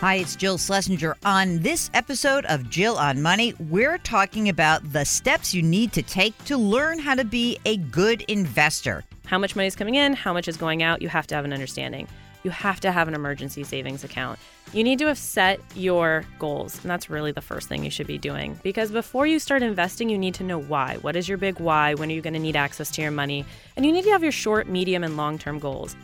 Hi, 0.00 0.16
it's 0.16 0.36
Jill 0.36 0.58
Schlesinger. 0.58 1.16
On 1.24 1.60
this 1.60 1.88
episode 1.94 2.44
of 2.46 2.68
Jill 2.68 2.98
on 2.98 3.22
Money, 3.22 3.54
we're 3.58 3.96
talking 3.96 4.50
about 4.50 4.92
the 4.92 5.06
steps 5.06 5.54
you 5.54 5.62
need 5.62 5.94
to 5.94 6.02
take 6.02 6.36
to 6.44 6.58
learn 6.58 6.98
how 6.98 7.14
to 7.14 7.24
be 7.24 7.58
a 7.64 7.78
good 7.78 8.20
investor. 8.28 9.04
How 9.24 9.38
much 9.38 9.56
money 9.56 9.68
is 9.68 9.74
coming 9.74 9.94
in, 9.94 10.12
how 10.12 10.34
much 10.34 10.48
is 10.48 10.58
going 10.58 10.82
out, 10.82 11.00
you 11.00 11.08
have 11.08 11.26
to 11.28 11.34
have 11.34 11.46
an 11.46 11.52
understanding. 11.54 12.06
You 12.44 12.50
have 12.50 12.78
to 12.80 12.92
have 12.92 13.08
an 13.08 13.14
emergency 13.14 13.64
savings 13.64 14.04
account. 14.04 14.38
You 14.74 14.84
need 14.84 14.98
to 14.98 15.06
have 15.06 15.16
set 15.16 15.60
your 15.74 16.26
goals, 16.38 16.78
and 16.82 16.90
that's 16.90 17.08
really 17.08 17.32
the 17.32 17.40
first 17.40 17.66
thing 17.66 17.82
you 17.82 17.90
should 17.90 18.06
be 18.06 18.18
doing. 18.18 18.60
Because 18.62 18.90
before 18.90 19.26
you 19.26 19.38
start 19.38 19.62
investing, 19.62 20.10
you 20.10 20.18
need 20.18 20.34
to 20.34 20.44
know 20.44 20.60
why. 20.60 20.98
What 21.00 21.16
is 21.16 21.26
your 21.26 21.38
big 21.38 21.58
why? 21.58 21.94
When 21.94 22.10
are 22.10 22.14
you 22.14 22.20
going 22.20 22.34
to 22.34 22.38
need 22.38 22.54
access 22.54 22.90
to 22.92 23.02
your 23.02 23.12
money? 23.12 23.46
And 23.76 23.86
you 23.86 23.92
need 23.92 24.04
to 24.04 24.10
have 24.10 24.22
your 24.22 24.30
short, 24.30 24.68
medium, 24.68 25.04
and 25.04 25.16
long 25.16 25.38
term 25.38 25.58
goals. 25.58 25.96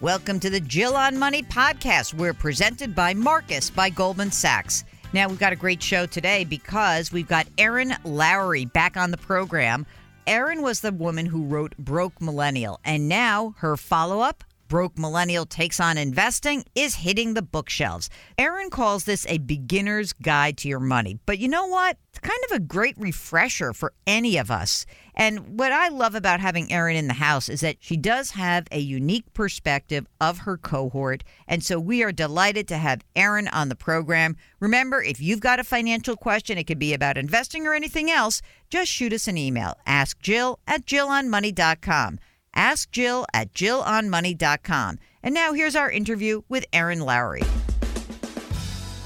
Welcome 0.00 0.40
to 0.40 0.50
the 0.50 0.58
Jill 0.58 0.96
on 0.96 1.16
Money 1.16 1.44
podcast. 1.44 2.14
We're 2.14 2.34
presented 2.34 2.96
by 2.96 3.14
Marcus 3.14 3.70
by 3.70 3.90
Goldman 3.90 4.32
Sachs. 4.32 4.82
Now, 5.12 5.28
we've 5.28 5.38
got 5.38 5.52
a 5.52 5.56
great 5.56 5.80
show 5.80 6.04
today 6.04 6.42
because 6.42 7.12
we've 7.12 7.28
got 7.28 7.46
Erin 7.58 7.94
Lowry 8.02 8.64
back 8.64 8.96
on 8.96 9.12
the 9.12 9.16
program. 9.16 9.86
Erin 10.26 10.62
was 10.62 10.80
the 10.80 10.90
woman 10.90 11.26
who 11.26 11.44
wrote 11.44 11.76
Broke 11.78 12.20
Millennial, 12.20 12.80
and 12.84 13.08
now 13.08 13.54
her 13.58 13.76
follow 13.76 14.18
up, 14.18 14.42
Broke 14.74 14.98
Millennial 14.98 15.46
Takes 15.46 15.78
on 15.78 15.96
Investing, 15.96 16.64
is 16.74 16.96
hitting 16.96 17.34
the 17.34 17.42
bookshelves. 17.42 18.10
Erin 18.36 18.70
calls 18.70 19.04
this 19.04 19.24
a 19.28 19.38
beginner's 19.38 20.12
guide 20.12 20.58
to 20.58 20.68
your 20.68 20.80
money. 20.80 21.20
But 21.26 21.38
you 21.38 21.46
know 21.46 21.68
what? 21.68 21.96
It's 22.10 22.18
kind 22.18 22.40
of 22.50 22.56
a 22.56 22.58
great 22.58 22.98
refresher 22.98 23.72
for 23.72 23.92
any 24.04 24.36
of 24.36 24.50
us. 24.50 24.84
And 25.14 25.60
what 25.60 25.70
I 25.70 25.90
love 25.90 26.16
about 26.16 26.40
having 26.40 26.72
Erin 26.72 26.96
in 26.96 27.06
the 27.06 27.14
house 27.14 27.48
is 27.48 27.60
that 27.60 27.76
she 27.78 27.96
does 27.96 28.32
have 28.32 28.66
a 28.72 28.80
unique 28.80 29.32
perspective 29.32 30.08
of 30.20 30.38
her 30.38 30.56
cohort. 30.56 31.22
And 31.46 31.62
so 31.62 31.78
we 31.78 32.02
are 32.02 32.10
delighted 32.10 32.66
to 32.66 32.76
have 32.76 33.04
Erin 33.14 33.46
on 33.46 33.68
the 33.68 33.76
program. 33.76 34.36
Remember, 34.58 35.00
if 35.00 35.20
you've 35.20 35.38
got 35.38 35.60
a 35.60 35.64
financial 35.64 36.16
question, 36.16 36.58
it 36.58 36.64
could 36.64 36.80
be 36.80 36.94
about 36.94 37.16
investing 37.16 37.64
or 37.68 37.74
anything 37.74 38.10
else, 38.10 38.42
just 38.70 38.90
shoot 38.90 39.12
us 39.12 39.28
an 39.28 39.38
email. 39.38 39.74
Ask 39.86 40.18
Jill 40.18 40.58
at 40.66 40.84
JillOnMoney.com. 40.84 42.18
Ask 42.54 42.90
Jill 42.90 43.26
at 43.34 43.52
JillOnMoney.com. 43.52 44.98
And 45.22 45.34
now 45.34 45.52
here's 45.52 45.76
our 45.76 45.90
interview 45.90 46.42
with 46.48 46.64
Erin 46.72 47.00
Lowry. 47.00 47.42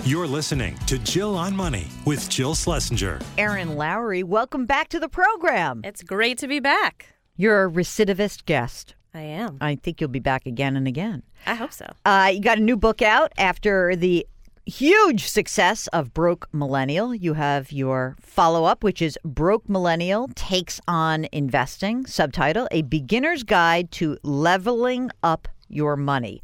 You're 0.04 0.26
listening 0.26 0.76
to 0.86 0.98
Jill 0.98 1.36
on 1.36 1.54
Money 1.54 1.88
with 2.06 2.28
Jill 2.30 2.54
Schlesinger. 2.54 3.20
Erin 3.36 3.76
Lowry, 3.76 4.22
welcome 4.22 4.64
back 4.64 4.88
to 4.88 4.98
the 4.98 5.08
program. 5.08 5.82
It's 5.84 6.02
great 6.02 6.38
to 6.38 6.48
be 6.48 6.60
back. 6.60 7.06
You're 7.36 7.66
a 7.66 7.70
recidivist 7.70 8.44
guest. 8.46 8.94
I 9.14 9.20
am. 9.20 9.58
I 9.60 9.74
think 9.76 10.00
you'll 10.00 10.08
be 10.10 10.18
back 10.18 10.46
again 10.46 10.76
and 10.76 10.88
again. 10.88 11.22
I 11.46 11.54
hope 11.54 11.72
so. 11.72 11.86
Uh, 12.04 12.30
you 12.32 12.40
got 12.40 12.58
a 12.58 12.62
new 12.62 12.76
book 12.76 13.02
out 13.02 13.32
after 13.38 13.94
the 13.96 14.26
huge 14.68 15.26
success 15.26 15.86
of 15.88 16.12
Broke 16.12 16.48
Millennial. 16.52 17.14
You 17.14 17.34
have 17.34 17.72
your 17.72 18.16
follow 18.20 18.64
up, 18.64 18.84
which 18.84 19.00
is 19.00 19.18
Broke 19.24 19.68
Millennial 19.68 20.28
Takes 20.34 20.80
on 20.86 21.26
Investing, 21.32 22.06
subtitle 22.06 22.68
A 22.70 22.82
Beginner's 22.82 23.42
Guide 23.42 23.90
to 23.92 24.18
Leveling 24.22 25.10
Up 25.22 25.48
Your 25.68 25.96
Money. 25.96 26.42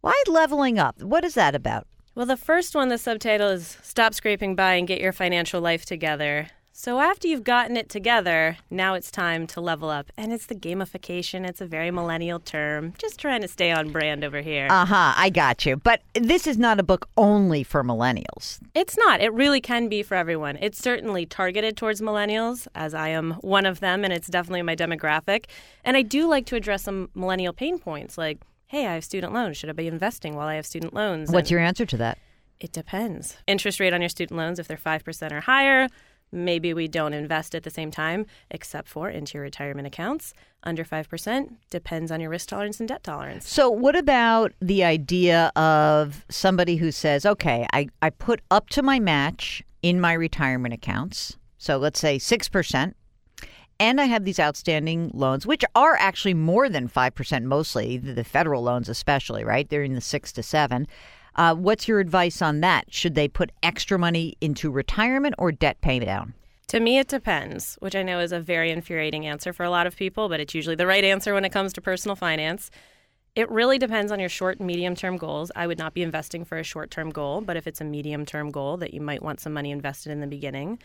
Why 0.00 0.20
leveling 0.26 0.78
up? 0.78 1.00
What 1.00 1.24
is 1.24 1.34
that 1.34 1.54
about? 1.54 1.86
Well, 2.14 2.26
the 2.26 2.36
first 2.36 2.74
one, 2.74 2.88
the 2.88 2.98
subtitle 2.98 3.48
is 3.48 3.78
Stop 3.82 4.14
Scraping 4.14 4.54
By 4.56 4.74
and 4.74 4.86
Get 4.86 5.00
Your 5.00 5.12
Financial 5.12 5.60
Life 5.60 5.84
Together. 5.86 6.48
So, 6.76 6.98
after 6.98 7.28
you've 7.28 7.44
gotten 7.44 7.76
it 7.76 7.88
together, 7.88 8.56
now 8.68 8.94
it's 8.94 9.08
time 9.12 9.46
to 9.46 9.60
level 9.60 9.90
up. 9.90 10.10
And 10.16 10.32
it's 10.32 10.46
the 10.46 10.56
gamification. 10.56 11.46
It's 11.46 11.60
a 11.60 11.66
very 11.66 11.92
millennial 11.92 12.40
term. 12.40 12.94
Just 12.98 13.20
trying 13.20 13.42
to 13.42 13.48
stay 13.48 13.70
on 13.70 13.92
brand 13.92 14.24
over 14.24 14.40
here. 14.40 14.66
Uh 14.68 14.84
huh, 14.84 15.14
I 15.16 15.30
got 15.30 15.64
you. 15.64 15.76
But 15.76 16.02
this 16.14 16.48
is 16.48 16.58
not 16.58 16.80
a 16.80 16.82
book 16.82 17.08
only 17.16 17.62
for 17.62 17.84
millennials. 17.84 18.58
It's 18.74 18.98
not. 18.98 19.20
It 19.20 19.32
really 19.32 19.60
can 19.60 19.88
be 19.88 20.02
for 20.02 20.16
everyone. 20.16 20.58
It's 20.60 20.76
certainly 20.76 21.26
targeted 21.26 21.76
towards 21.76 22.00
millennials, 22.00 22.66
as 22.74 22.92
I 22.92 23.10
am 23.10 23.34
one 23.34 23.66
of 23.66 23.78
them, 23.78 24.02
and 24.02 24.12
it's 24.12 24.26
definitely 24.26 24.62
my 24.62 24.74
demographic. 24.74 25.44
And 25.84 25.96
I 25.96 26.02
do 26.02 26.26
like 26.26 26.44
to 26.46 26.56
address 26.56 26.82
some 26.82 27.08
millennial 27.14 27.52
pain 27.52 27.78
points 27.78 28.18
like, 28.18 28.40
hey, 28.66 28.88
I 28.88 28.94
have 28.94 29.04
student 29.04 29.32
loans. 29.32 29.56
Should 29.56 29.70
I 29.70 29.74
be 29.74 29.86
investing 29.86 30.34
while 30.34 30.48
I 30.48 30.56
have 30.56 30.66
student 30.66 30.92
loans? 30.92 31.30
What's 31.30 31.46
And 31.46 31.50
your 31.52 31.60
answer 31.60 31.86
to 31.86 31.96
that? 31.98 32.18
It 32.58 32.72
depends. 32.72 33.36
Interest 33.46 33.78
rate 33.78 33.92
on 33.92 34.00
your 34.00 34.08
student 34.08 34.38
loans, 34.38 34.58
if 34.58 34.66
they're 34.66 34.76
5% 34.76 35.32
or 35.32 35.42
higher, 35.42 35.88
maybe 36.34 36.74
we 36.74 36.88
don't 36.88 37.14
invest 37.14 37.54
at 37.54 37.62
the 37.62 37.70
same 37.70 37.90
time, 37.90 38.26
except 38.50 38.88
for 38.88 39.08
into 39.08 39.34
your 39.34 39.42
retirement 39.44 39.86
accounts. 39.86 40.34
Under 40.64 40.84
5% 40.84 41.56
depends 41.70 42.10
on 42.10 42.20
your 42.20 42.30
risk 42.30 42.48
tolerance 42.48 42.80
and 42.80 42.88
debt 42.88 43.04
tolerance. 43.04 43.48
So, 43.48 43.70
what 43.70 43.96
about 43.96 44.52
the 44.60 44.82
idea 44.82 45.52
of 45.56 46.24
somebody 46.28 46.76
who 46.76 46.90
says, 46.90 47.24
okay, 47.24 47.66
I, 47.72 47.88
I 48.02 48.10
put 48.10 48.40
up 48.50 48.68
to 48.70 48.82
my 48.82 48.98
match 48.98 49.62
in 49.82 50.00
my 50.00 50.14
retirement 50.14 50.74
accounts. 50.74 51.36
So, 51.58 51.76
let's 51.76 52.00
say 52.00 52.18
6%. 52.18 52.94
And 53.80 54.00
I 54.00 54.04
have 54.04 54.24
these 54.24 54.38
outstanding 54.38 55.10
loans, 55.12 55.46
which 55.46 55.64
are 55.74 55.96
actually 55.96 56.34
more 56.34 56.68
than 56.68 56.88
5% 56.88 57.42
mostly, 57.42 57.98
the 57.98 58.24
federal 58.24 58.62
loans 58.62 58.88
especially, 58.88 59.44
right? 59.44 59.68
They're 59.68 59.82
in 59.82 59.94
the 59.94 60.00
6 60.00 60.32
to 60.32 60.42
7. 60.42 60.86
Uh, 61.36 61.54
what's 61.54 61.88
your 61.88 62.00
advice 62.00 62.40
on 62.40 62.60
that? 62.60 62.92
Should 62.92 63.14
they 63.14 63.28
put 63.28 63.50
extra 63.62 63.98
money 63.98 64.36
into 64.40 64.70
retirement 64.70 65.34
or 65.38 65.52
debt 65.52 65.80
pay 65.80 65.98
down? 65.98 66.34
To 66.68 66.80
me, 66.80 66.98
it 66.98 67.08
depends, 67.08 67.76
which 67.80 67.94
I 67.94 68.02
know 68.02 68.20
is 68.20 68.32
a 68.32 68.40
very 68.40 68.70
infuriating 68.70 69.26
answer 69.26 69.52
for 69.52 69.64
a 69.64 69.70
lot 69.70 69.86
of 69.86 69.96
people, 69.96 70.28
but 70.28 70.40
it's 70.40 70.54
usually 70.54 70.76
the 70.76 70.86
right 70.86 71.04
answer 71.04 71.34
when 71.34 71.44
it 71.44 71.52
comes 71.52 71.72
to 71.74 71.80
personal 71.80 72.16
finance. 72.16 72.70
It 73.34 73.50
really 73.50 73.78
depends 73.78 74.12
on 74.12 74.20
your 74.20 74.28
short 74.28 74.58
and 74.58 74.66
medium 74.66 74.94
term 74.94 75.16
goals. 75.16 75.50
I 75.56 75.66
would 75.66 75.78
not 75.78 75.92
be 75.92 76.02
investing 76.02 76.44
for 76.44 76.56
a 76.56 76.62
short 76.62 76.90
term 76.90 77.10
goal, 77.10 77.40
but 77.40 77.56
if 77.56 77.66
it's 77.66 77.80
a 77.80 77.84
medium 77.84 78.24
term 78.24 78.50
goal 78.50 78.76
that 78.78 78.94
you 78.94 79.00
might 79.00 79.22
want 79.22 79.40
some 79.40 79.52
money 79.52 79.72
invested 79.72 80.12
in 80.12 80.20
the 80.20 80.26
beginning. 80.26 80.78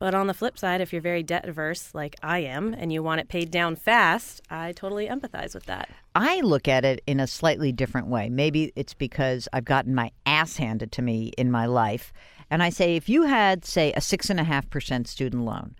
But 0.00 0.14
on 0.14 0.26
the 0.28 0.34
flip 0.34 0.58
side, 0.58 0.80
if 0.80 0.94
you're 0.94 1.02
very 1.02 1.22
debt 1.22 1.46
averse 1.46 1.94
like 1.94 2.16
I 2.22 2.38
am 2.38 2.72
and 2.72 2.90
you 2.90 3.02
want 3.02 3.20
it 3.20 3.28
paid 3.28 3.50
down 3.50 3.76
fast, 3.76 4.40
I 4.48 4.72
totally 4.72 5.06
empathize 5.06 5.52
with 5.54 5.66
that. 5.66 5.90
I 6.14 6.40
look 6.40 6.66
at 6.66 6.86
it 6.86 7.02
in 7.06 7.20
a 7.20 7.26
slightly 7.26 7.70
different 7.70 8.08
way. 8.08 8.30
Maybe 8.30 8.72
it's 8.74 8.94
because 8.94 9.46
I've 9.52 9.66
gotten 9.66 9.94
my 9.94 10.10
ass 10.24 10.56
handed 10.56 10.90
to 10.92 11.02
me 11.02 11.32
in 11.36 11.50
my 11.50 11.66
life. 11.66 12.14
And 12.50 12.62
I 12.62 12.70
say, 12.70 12.96
if 12.96 13.10
you 13.10 13.24
had, 13.24 13.66
say, 13.66 13.92
a 13.92 14.00
6.5% 14.00 15.06
student 15.06 15.44
loan, 15.44 15.76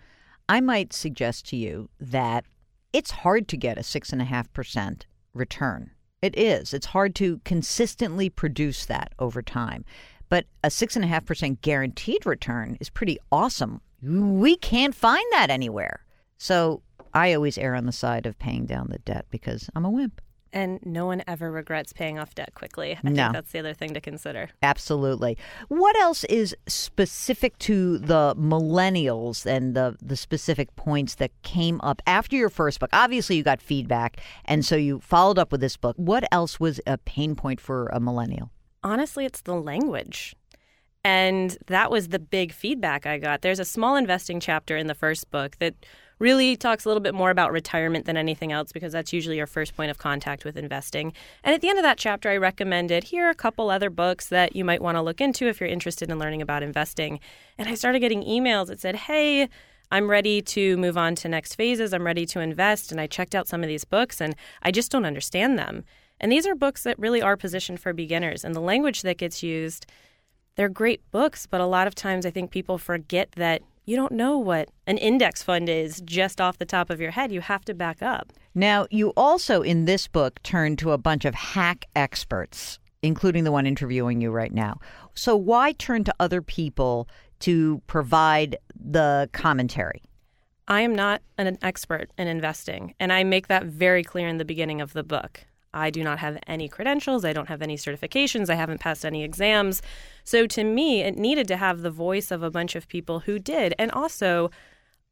I 0.51 0.61
might 0.61 0.93
suggest 0.93 1.47
to 1.49 1.57
you 1.57 1.89
that 1.99 2.45
it's 2.93 3.11
hard 3.11 3.49
to 3.49 3.57
get 3.57 3.79
a 3.79 3.83
6.5% 3.83 5.03
return. 5.33 5.93
It 6.21 6.37
is. 6.37 6.75
It's 6.75 6.87
hard 6.87 7.15
to 7.15 7.41
consistently 7.47 8.29
produce 8.29 8.85
that 8.85 9.15
over 9.19 9.41
time. 9.41 9.87
But 10.31 10.47
a 10.65 10.69
6.5% 10.69 11.61
guaranteed 11.61 12.25
return 12.25 12.79
is 12.81 12.89
pretty 12.89 13.19
awesome. 13.31 13.83
We 14.03 14.57
can't 14.57 14.95
find 14.95 15.25
that 15.33 15.51
anywhere. 15.51 16.05
So 16.39 16.83
I 17.13 17.35
always 17.35 17.59
err 17.59 17.75
on 17.75 17.85
the 17.85 17.93
side 17.93 18.25
of 18.25 18.39
paying 18.39 18.65
down 18.65 18.89
the 18.91 18.99
debt 19.01 19.27
because 19.31 19.69
I'm 19.77 19.85
a 19.85 19.91
wimp. 19.91 20.23
And 20.53 20.81
no 20.85 21.07
one 21.07 21.23
ever 21.29 21.49
regrets 21.51 21.93
paying 21.93 22.19
off 22.19 22.35
debt 22.35 22.55
quickly. 22.55 22.93
I 23.05 23.09
No. 23.09 23.23
think 23.25 23.33
that's 23.35 23.53
the 23.53 23.61
other 23.61 23.73
thing 23.75 23.95
to 23.95 24.01
consider. 24.01 24.49
Absolutely. 24.65 25.37
What 25.69 25.95
else 25.97 26.25
is 26.25 26.57
specific 26.67 27.57
to 27.59 27.99
the 27.99 28.35
millennials 28.37 29.47
and 29.47 29.77
the, 29.77 29.97
the 30.03 30.17
specific 30.17 30.75
points 30.75 31.15
that 31.17 31.31
came 31.43 31.81
up 31.83 32.03
after 32.07 32.35
your 32.37 32.49
first 32.51 32.81
book? 32.81 32.91
Obviously, 32.93 33.37
you 33.37 33.45
got 33.45 33.61
feedback, 33.63 34.17
and 34.45 34.65
so 34.65 34.75
you 34.75 34.99
followed 35.01 35.39
up 35.39 35.53
with 35.53 35.61
this 35.61 35.77
book. 35.77 35.95
What 35.99 36.25
else 36.33 36.59
was 36.59 36.81
a 36.85 36.99
pain 36.99 37.37
point 37.37 37.61
for 37.61 37.87
a 37.93 38.01
millennial? 38.01 38.51
Honestly, 38.83 39.25
it's 39.25 39.43
the 39.43 39.55
language. 39.55 40.35
And 41.05 41.57
that 41.67 41.91
was 41.91 42.09
the 42.09 42.19
big 42.19 42.53
feedback 42.53 43.07
I 43.07 43.19
got. 43.19 43.41
There's 43.43 43.59
a 43.59 43.65
small 43.65 43.97
investing 43.97 44.39
chapter 44.39 44.77
in 44.77 44.87
the 44.87 44.95
first 44.95 45.31
book 45.31 45.57
that 45.59 45.75
really 46.19 46.55
talks 46.55 46.85
a 46.85 46.89
little 46.89 47.01
bit 47.01 47.15
more 47.15 47.31
about 47.31 47.51
retirement 47.51 48.05
than 48.05 48.17
anything 48.17 48.53
else 48.53 48.73
because 48.73 48.93
that's 48.93 49.13
usually 49.13 49.39
your 49.39 49.47
first 49.47 49.75
point 49.75 49.91
of 49.91 49.97
contact 49.97 50.45
with 50.45 50.57
investing. 50.57 51.15
And 51.43 51.55
at 51.55 51.63
the 51.63 51.71
end 51.71 51.79
of 51.79 51.83
that 51.83 51.97
chapter, 51.97 52.29
I 52.29 52.37
recommended 52.37 53.05
here 53.05 53.27
are 53.27 53.31
a 53.31 53.35
couple 53.35 53.71
other 53.71 53.89
books 53.89 54.29
that 54.29 54.55
you 54.55 54.63
might 54.63 54.83
want 54.83 54.97
to 54.97 55.03
look 55.03 55.23
into 55.23 55.49
if 55.49 55.59
you're 55.59 55.69
interested 55.69 56.11
in 56.11 56.19
learning 56.19 56.43
about 56.43 56.63
investing. 56.63 57.21
And 57.57 57.69
I 57.69 57.75
started 57.75 58.01
getting 58.01 58.23
emails 58.23 58.67
that 58.67 58.81
said, 58.81 58.97
hey, 58.97 59.49
I'm 59.91 60.11
ready 60.11 60.43
to 60.43 60.77
move 60.77 60.99
on 60.99 61.15
to 61.17 61.29
next 61.29 61.55
phases. 61.55 61.95
I'm 61.95 62.05
ready 62.05 62.27
to 62.27 62.41
invest. 62.41 62.93
And 62.93 63.01
I 63.01 63.07
checked 63.07 63.35
out 63.35 63.49
some 63.49 63.63
of 63.63 63.69
these 63.69 63.87
books 63.87 64.21
and 64.21 64.37
I 64.63 64.71
just 64.71 64.93
don't 64.93 65.07
understand 65.07 65.59
them. 65.59 65.85
And 66.21 66.31
these 66.31 66.47
are 66.47 66.55
books 66.55 66.83
that 66.83 66.99
really 66.99 67.23
are 67.23 67.37
positioned 67.37 67.81
for 67.81 67.93
beginners. 67.93 68.45
And 68.45 68.55
the 68.55 68.61
language 68.61 69.03
that 69.03 69.19
gets 69.19 69.43
used, 69.43 69.87
they're 70.57 70.69
great 70.69 71.01
books, 71.11 71.47
but 71.47 71.61
a 71.61 71.67
lot 71.67 71.87
of 71.87 71.95
times 71.95 72.27
I 72.27 72.31
think 72.31 72.51
people 72.51 72.79
forget 72.79 73.33
that 73.33 73.63
you 73.87 73.97
don't 73.97 74.13
know 74.13 74.39
what 74.39 74.69
an 74.87 74.99
index 74.99 75.43
fund 75.43 75.69
is 75.69 76.01
just 76.03 76.41
off 76.41 76.59
the 76.59 76.67
top 76.67 76.91
of 76.91 77.01
your 77.01 77.11
head. 77.11 77.33
You 77.33 77.41
have 77.41 77.65
to 77.65 77.75
back 77.75 78.03
up. 78.03 78.33
Now, 78.55 78.87
you 78.91 79.11
also 79.17 79.63
in 79.63 79.87
this 79.87 80.07
book 80.07 80.41
turn 80.43 80.77
to 80.77 80.93
a 80.93 80.99
bunch 80.99 81.25
of 81.25 81.35
hack 81.35 81.87
experts, 81.97 82.79
including 83.03 83.45
the 83.45 83.53
one 83.53 83.67
interviewing 83.67 84.21
you 84.21 84.31
right 84.31 84.53
now. 84.53 84.79
So, 85.15 85.35
why 85.35 85.73
turn 85.73 86.05
to 86.05 86.15
other 86.21 86.43
people 86.43 87.09
to 87.41 87.83
provide 87.87 88.57
the 88.79 89.29
commentary? 89.33 90.03
I 90.69 90.83
am 90.83 90.95
not 90.95 91.23
an 91.37 91.59
expert 91.63 92.11
in 92.17 92.29
investing, 92.29 92.95
and 93.01 93.13
I 93.13 93.25
make 93.25 93.49
that 93.49 93.65
very 93.65 94.05
clear 94.05 94.29
in 94.29 94.39
the 94.39 94.45
beginning 94.45 94.81
of 94.81 94.93
the 94.93 95.03
book. 95.03 95.47
I 95.73 95.91
do 95.91 96.03
not 96.03 96.19
have 96.19 96.39
any 96.47 96.69
credentials. 96.69 97.25
I 97.25 97.33
don't 97.33 97.49
have 97.49 97.63
any 97.63 97.77
certifications. 97.77 98.51
I 98.51 98.55
haven't 98.55 98.81
passed 98.81 99.05
any 99.05 99.23
exams. 99.23 99.83
So 100.25 100.47
to 100.49 100.65
me, 100.65 101.03
it 101.03 101.17
needed 101.17 101.47
to 101.49 101.57
have 101.57 101.83
the 101.83 101.91
voice 101.91 102.31
of 102.31 102.43
a 102.43 102.51
bunch 102.51 102.75
of 102.75 102.89
people 102.89 103.21
who 103.21 103.39
did. 103.39 103.75
And 103.79 103.91
also, 103.93 104.51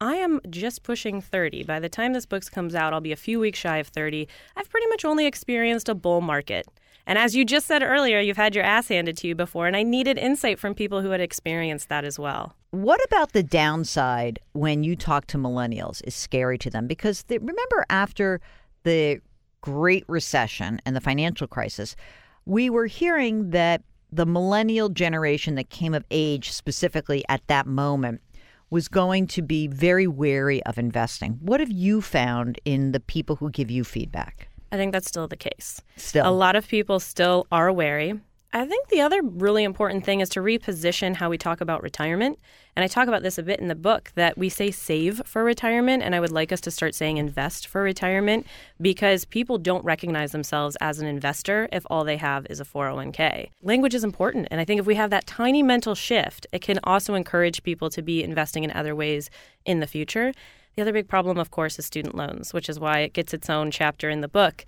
I 0.01 0.17
am 0.17 0.41
just 0.49 0.83
pushing 0.83 1.21
30. 1.21 1.65
By 1.65 1.81
the 1.81 1.89
time 1.89 2.13
this 2.13 2.27
book 2.27 2.49
comes 2.51 2.75
out, 2.75 2.93
I'll 2.93 3.01
be 3.01 3.13
a 3.13 3.17
few 3.17 3.41
weeks 3.41 3.59
shy 3.59 3.79
of 3.79 3.89
30. 3.89 4.29
I've 4.57 4.71
pretty 4.71 4.87
much 4.89 5.05
only 5.05 5.27
experienced 5.27 5.89
a 5.89 5.95
bull 5.95 6.21
market. 6.21 6.67
And 7.07 7.19
as 7.19 7.35
you 7.35 7.45
just 7.45 7.67
said 7.67 7.83
earlier, 7.83 8.21
you've 8.21 8.37
had 8.37 8.55
your 8.55 8.65
ass 8.65 8.89
handed 8.89 9.17
to 9.19 9.29
you 9.29 9.35
before, 9.35 9.67
and 9.67 9.75
I 9.75 9.83
needed 9.83 10.19
insight 10.19 10.59
from 10.59 10.75
people 10.75 11.01
who 11.01 11.11
had 11.11 11.23
experienced 11.23 11.89
that 11.89 12.05
as 12.05 12.19
well. 12.19 12.55
What 12.71 13.03
about 13.07 13.33
the 13.33 13.43
downside 13.43 14.39
when 14.53 14.85
you 14.85 14.95
talk 14.95 15.27
to 15.29 15.39
millennials 15.39 16.03
is 16.05 16.15
scary 16.15 16.59
to 16.59 16.69
them? 16.69 16.87
Because 16.87 17.23
they, 17.23 17.39
remember, 17.39 17.87
after 17.89 18.43
the 18.85 19.21
Great 19.61 20.05
Recession 20.09 20.81
and 20.85 20.95
the 20.95 21.01
financial 21.01 21.47
crisis, 21.47 21.97
we 22.47 22.71
were 22.71 22.87
hearing 22.87 23.51
that 23.51 23.83
the 24.11 24.27
millennial 24.27 24.89
generation 24.89 25.55
that 25.57 25.71
came 25.71 25.95
of 25.95 26.05
age 26.11 26.51
specifically 26.53 27.25
at 27.29 27.47
that 27.49 27.67
moment 27.67 28.21
was 28.71 28.89
going 28.89 29.27
to 29.27 29.43
be 29.43 29.67
very 29.67 30.07
wary 30.07 30.63
of 30.65 30.79
investing. 30.79 31.39
What 31.41 31.61
have 31.61 31.71
you 31.71 32.01
found 32.01 32.61
in 32.65 32.93
the 32.93 33.01
people 33.01 33.37
who 33.37 33.51
give 33.51 33.71
you 33.71 33.85
feedback? 33.85 34.49
I 34.71 34.77
think 34.77 34.93
that's 34.93 35.09
still 35.09 35.29
the 35.29 35.37
case. 35.37 35.81
Still. 35.97 36.29
A 36.29 36.31
lot 36.31 36.55
of 36.55 36.69
people 36.69 37.01
still 37.01 37.47
are 37.51 37.73
wary. 37.73 38.21
I 38.51 38.65
think 38.65 38.89
the 38.89 39.03
other 39.03 39.21
really 39.23 39.63
important 39.63 40.07
thing 40.07 40.21
is 40.21 40.31
to 40.31 40.41
reposition 40.41 41.17
how 41.17 41.29
we 41.29 41.37
talk 41.37 41.61
about 41.61 41.83
retirement. 41.83 42.39
And 42.75 42.83
I 42.83 42.87
talk 42.87 43.07
about 43.07 43.23
this 43.23 43.37
a 43.37 43.43
bit 43.43 43.61
in 43.61 43.69
the 43.69 43.75
book 43.75 44.11
that 44.15 44.39
we 44.39 44.49
say 44.49 44.71
save 44.71 45.21
for 45.27 45.45
retirement, 45.45 46.03
and 46.03 46.15
I 46.15 46.21
would 46.21 46.33
like 46.33 46.51
us 46.51 46.61
to 46.63 46.71
start 46.71 46.95
saying 46.95 47.19
invest 47.19 47.67
for 47.67 47.83
retirement 47.83 48.47
because 48.81 49.27
people 49.27 49.59
don't 49.59 49.85
recognize 49.85 50.33
themselves 50.33 50.79
as 50.81 50.99
an 50.99 51.07
investor 51.07 51.69
if 51.73 51.85
all 51.91 52.05
they 52.05 52.17
have 52.17 52.47
is 52.49 52.59
a 52.59 52.65
401k. 52.65 53.51
Language 53.63 53.95
is 53.95 54.05
important, 54.05 54.49
and 54.51 54.63
I 54.63 54.65
think 54.65 54.81
if 54.81 54.87
we 54.87 54.95
have 54.95 55.11
that 55.11 55.27
tiny 55.27 55.63
mental 55.63 55.95
shift, 55.95 56.47
it 56.51 56.63
can 56.63 56.81
also 56.85 57.15
encourage 57.15 57.63
people 57.63 57.91
to 57.91 58.01
be 58.01 58.25
investing 58.25 58.65
in 58.65 58.71
other 58.71 58.95
ways 58.95 59.29
in 59.67 59.81
the 59.81 59.87
future. 59.87 60.33
The 60.75 60.83
other 60.83 60.93
big 60.93 61.09
problem, 61.09 61.37
of 61.37 61.51
course, 61.51 61.79
is 61.79 61.85
student 61.85 62.15
loans, 62.15 62.55
which 62.55 62.71
is 62.71 62.81
why 62.81 63.01
it 63.01 63.13
gets 63.13 63.35
its 63.35 63.51
own 63.51 63.71
chapter 63.71 64.09
in 64.09 64.23
the 64.23 64.29
book 64.29 64.65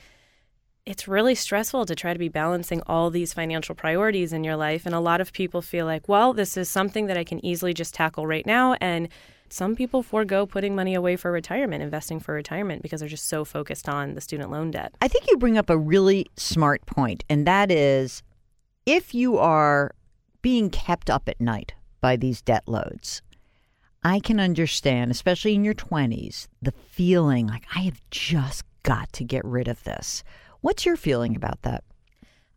it's 0.86 1.06
really 1.06 1.34
stressful 1.34 1.86
to 1.86 1.94
try 1.94 2.12
to 2.12 2.18
be 2.18 2.28
balancing 2.28 2.82
all 2.86 3.10
these 3.10 3.32
financial 3.32 3.74
priorities 3.74 4.32
in 4.32 4.44
your 4.44 4.56
life. 4.56 4.86
And 4.86 4.94
a 4.94 5.00
lot 5.00 5.20
of 5.20 5.32
people 5.32 5.62
feel 5.62 5.86
like, 5.86 6.08
well, 6.08 6.32
this 6.32 6.56
is 6.56 6.68
something 6.68 7.06
that 7.06 7.16
I 7.16 7.24
can 7.24 7.44
easily 7.44 7.74
just 7.74 7.94
tackle 7.94 8.26
right 8.26 8.46
now. 8.46 8.74
And 8.80 9.08
some 9.50 9.74
people 9.74 10.02
forego 10.02 10.46
putting 10.46 10.74
money 10.74 10.94
away 10.94 11.16
for 11.16 11.32
retirement, 11.32 11.82
investing 11.82 12.20
for 12.20 12.34
retirement, 12.34 12.82
because 12.82 13.00
they're 13.00 13.08
just 13.08 13.28
so 13.28 13.44
focused 13.44 13.88
on 13.88 14.14
the 14.14 14.20
student 14.20 14.50
loan 14.50 14.70
debt. 14.70 14.94
I 15.02 15.08
think 15.08 15.28
you 15.28 15.36
bring 15.36 15.58
up 15.58 15.68
a 15.68 15.78
really 15.78 16.26
smart 16.36 16.86
point, 16.86 17.24
and 17.28 17.46
that 17.46 17.70
is 17.70 18.22
if 18.86 19.12
you 19.12 19.38
are 19.38 19.92
being 20.40 20.70
kept 20.70 21.10
up 21.10 21.28
at 21.28 21.40
night 21.40 21.74
by 22.00 22.16
these 22.16 22.40
debt 22.40 22.62
loads, 22.66 23.22
I 24.02 24.20
can 24.20 24.40
understand, 24.40 25.10
especially 25.10 25.54
in 25.54 25.64
your 25.64 25.74
20s, 25.74 26.46
the 26.62 26.72
feeling 26.72 27.48
like 27.48 27.64
I 27.74 27.80
have 27.80 28.00
just 28.10 28.64
got 28.82 29.12
to 29.14 29.24
get 29.24 29.44
rid 29.44 29.68
of 29.68 29.82
this. 29.84 30.24
What's 30.60 30.84
your 30.84 30.96
feeling 30.96 31.36
about 31.36 31.62
that? 31.62 31.84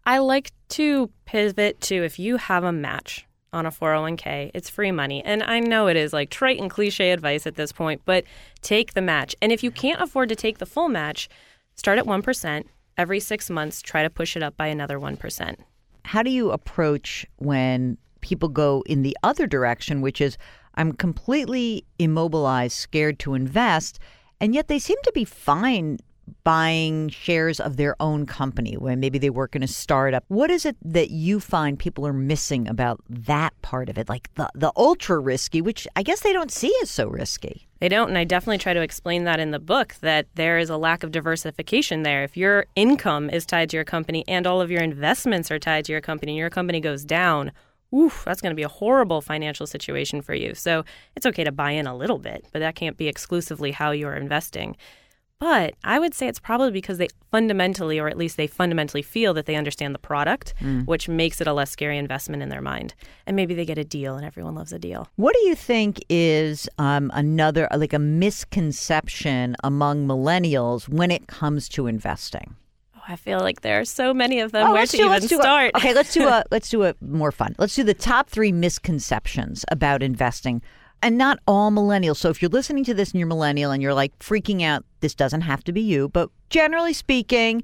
I 0.06 0.18
like 0.18 0.52
to 0.70 1.10
pivot 1.26 1.80
to 1.82 2.04
if 2.04 2.20
you 2.20 2.38
have 2.38 2.64
a 2.64 2.72
match 2.72 3.26
on 3.54 3.66
a 3.66 3.72
401k, 3.72 4.52
it's 4.54 4.70
free 4.70 4.92
money. 4.92 5.24
And 5.24 5.44
I 5.44 5.60
know 5.60 5.88
it 5.88 5.96
is 5.96 6.12
like 6.12 6.30
trite 6.30 6.60
and 6.60 6.70
cliche 6.70 7.12
advice 7.12 7.48
at 7.48 7.56
this 7.56 7.72
point, 7.72 8.02
but 8.04 8.26
take 8.62 8.94
the 8.94 9.02
match. 9.02 9.36
And 9.42 9.52
if 9.52 9.64
you 9.64 9.72
can't 9.72 10.02
afford 10.02 10.30
to 10.30 10.36
take 10.36 10.58
the 10.58 10.66
full 10.66 10.90
match, 10.90 11.30
start 11.76 12.00
at 12.00 12.06
1%. 12.06 12.66
Every 12.98 13.20
six 13.20 13.50
months, 13.50 13.82
try 13.82 14.04
to 14.04 14.10
push 14.10 14.36
it 14.36 14.44
up 14.44 14.58
by 14.58 14.68
another 14.68 15.00
1%. 15.00 15.56
How 16.06 16.22
do 16.22 16.30
you 16.30 16.52
approach 16.52 17.26
when 17.38 17.98
people 18.22 18.50
go 18.50 18.84
in 18.86 19.04
the 19.04 19.18
other 19.24 19.48
direction, 19.48 20.02
which 20.02 20.20
is 20.20 20.38
I'm 20.76 20.94
completely 20.94 21.86
immobilized, 22.00 22.76
scared 22.78 23.20
to 23.20 23.36
invest, 23.36 24.00
and 24.40 24.54
yet 24.54 24.68
they 24.68 24.80
seem 24.80 24.98
to 25.04 25.12
be 25.14 25.26
fine 25.26 26.00
buying 26.44 27.10
shares 27.10 27.60
of 27.60 27.78
their 27.78 27.96
own 28.00 28.26
company 28.26 28.76
when 28.76 29.00
maybe 29.00 29.18
they 29.18 29.30
work 29.30 29.56
in 29.56 29.64
a 29.64 29.68
startup. 29.68 30.24
What 30.28 30.52
is 30.52 30.66
it 30.66 30.76
that 30.84 31.10
you 31.12 31.40
find 31.40 31.78
people 31.78 32.06
are 32.08 32.14
missing 32.14 32.68
about 32.68 33.02
that 33.10 33.54
part 33.62 33.90
of 33.90 33.98
it? 33.98 34.10
Like 34.10 34.34
the, 34.36 34.50
the 34.54 34.72
ultra 34.76 35.20
risky, 35.20 35.62
which 35.62 35.88
I 35.96 36.04
guess 36.04 36.22
they 36.22 36.34
don't 36.34 36.52
see 36.52 36.74
as 36.82 36.90
so 36.90 37.08
risky. 37.08 37.68
They 37.80 37.90
don't, 37.90 38.10
and 38.10 38.18
I 38.18 38.24
definitely 38.24 38.60
try 38.60 38.74
to 38.74 38.82
explain 38.82 39.26
that 39.26 39.40
in 39.40 39.52
the 39.52 39.60
book 39.60 39.96
that 40.02 40.28
there 40.36 40.58
is 40.58 40.70
a 40.70 40.78
lack 40.78 41.04
of 41.04 41.12
diversification 41.12 42.04
there. 42.04 42.24
If 42.24 42.38
your 42.38 42.66
income 42.76 43.30
is 43.30 43.46
tied 43.46 43.70
to 43.72 43.78
your 43.78 43.84
company 43.84 44.24
and 44.28 44.48
all 44.48 44.62
of 44.62 44.72
your 44.72 44.82
investments 44.82 45.52
are 45.52 45.60
tied 45.60 45.86
to 45.86 45.92
your 45.92 46.02
company 46.02 46.34
and 46.34 46.40
your 46.40 46.50
company 46.50 46.80
goes 46.80 47.04
down, 47.04 47.52
oof, 47.94 48.24
that's 48.26 48.42
going 48.42 48.52
to 48.52 48.56
be 48.56 48.64
a 48.64 48.70
horrible 48.70 49.22
financial 49.22 49.68
situation 49.68 50.22
for 50.22 50.34
you. 50.34 50.56
So 50.56 50.84
it's 51.16 51.26
okay 51.26 51.44
to 51.44 51.52
buy 51.52 51.72
in 51.72 51.86
a 51.86 51.96
little 51.96 52.20
bit, 52.20 52.48
but 52.52 52.60
that 52.60 52.76
can't 52.76 52.98
be 52.98 53.08
exclusively 53.08 53.72
how 53.72 53.92
you're 53.92 54.16
investing. 54.16 54.76
But 55.44 55.74
I 55.84 56.00
would 56.00 56.14
say 56.14 56.30
it's 56.30 56.40
probably 56.40 56.72
because 56.72 57.00
they 57.00 57.10
fundamentally, 57.30 58.00
or 58.00 58.08
at 58.08 58.16
least 58.18 58.38
they 58.38 58.48
fundamentally 58.48 59.02
feel 59.02 59.34
that 59.34 59.46
they 59.46 59.58
understand 59.58 59.94
the 59.94 60.00
product, 60.00 60.54
mm. 60.62 60.88
which 60.88 61.10
makes 61.10 61.42
it 61.42 61.48
a 61.48 61.52
less 61.52 61.70
scary 61.70 61.98
investment 61.98 62.42
in 62.42 62.48
their 62.48 62.62
mind. 62.62 62.94
And 63.26 63.36
maybe 63.36 63.54
they 63.54 63.66
get 63.66 63.78
a 63.78 63.84
deal, 63.84 64.16
and 64.16 64.26
everyone 64.26 64.56
loves 64.56 64.72
a 64.72 64.80
deal. 64.80 65.10
What 65.18 65.36
do 65.36 65.46
you 65.46 65.54
think 65.54 66.02
is 66.08 66.70
um, 66.78 67.12
another, 67.14 67.68
like 67.76 67.92
a 67.92 68.00
misconception 68.00 69.58
among 69.66 70.08
millennials 70.08 70.88
when 70.88 71.12
it 71.12 71.28
comes 71.28 71.68
to 71.70 71.88
investing? 71.88 72.56
Oh, 72.96 73.02
I 73.10 73.18
feel 73.18 73.40
like 73.42 73.64
there 73.64 73.82
are 73.82 73.86
so 73.86 74.14
many 74.14 74.40
of 74.40 74.54
them. 74.54 74.70
Oh, 74.70 74.72
Where 74.72 74.86
to 74.86 74.96
do, 74.96 75.14
even 75.14 75.28
start? 75.28 75.72
A, 75.74 75.78
okay, 75.78 75.94
let's 75.94 76.14
do 76.14 76.26
a 76.30 76.46
let's 76.52 76.70
do 76.70 76.86
a 76.86 76.96
more 77.02 77.34
fun. 77.34 77.54
Let's 77.58 77.76
do 77.76 77.84
the 77.84 77.94
top 77.94 78.30
three 78.30 78.54
misconceptions 78.54 79.66
about 79.70 80.02
investing 80.02 80.62
and 81.04 81.18
not 81.18 81.38
all 81.48 81.70
millennials. 81.70 82.18
So 82.18 82.30
if 82.30 82.42
you're 82.42 82.50
listening 82.50 82.84
to 82.86 82.94
this 82.94 83.12
and 83.12 83.20
you're 83.20 83.28
millennial 83.28 83.72
and 83.72 83.84
you're 83.84 83.94
like 83.94 84.18
freaking 84.20 84.64
out, 84.64 84.86
this 85.02 85.14
doesn't 85.14 85.42
have 85.42 85.64
to 85.66 85.74
be 85.74 85.82
you, 85.82 86.10
but 86.10 86.30
generally 86.50 86.94
speaking, 86.94 87.62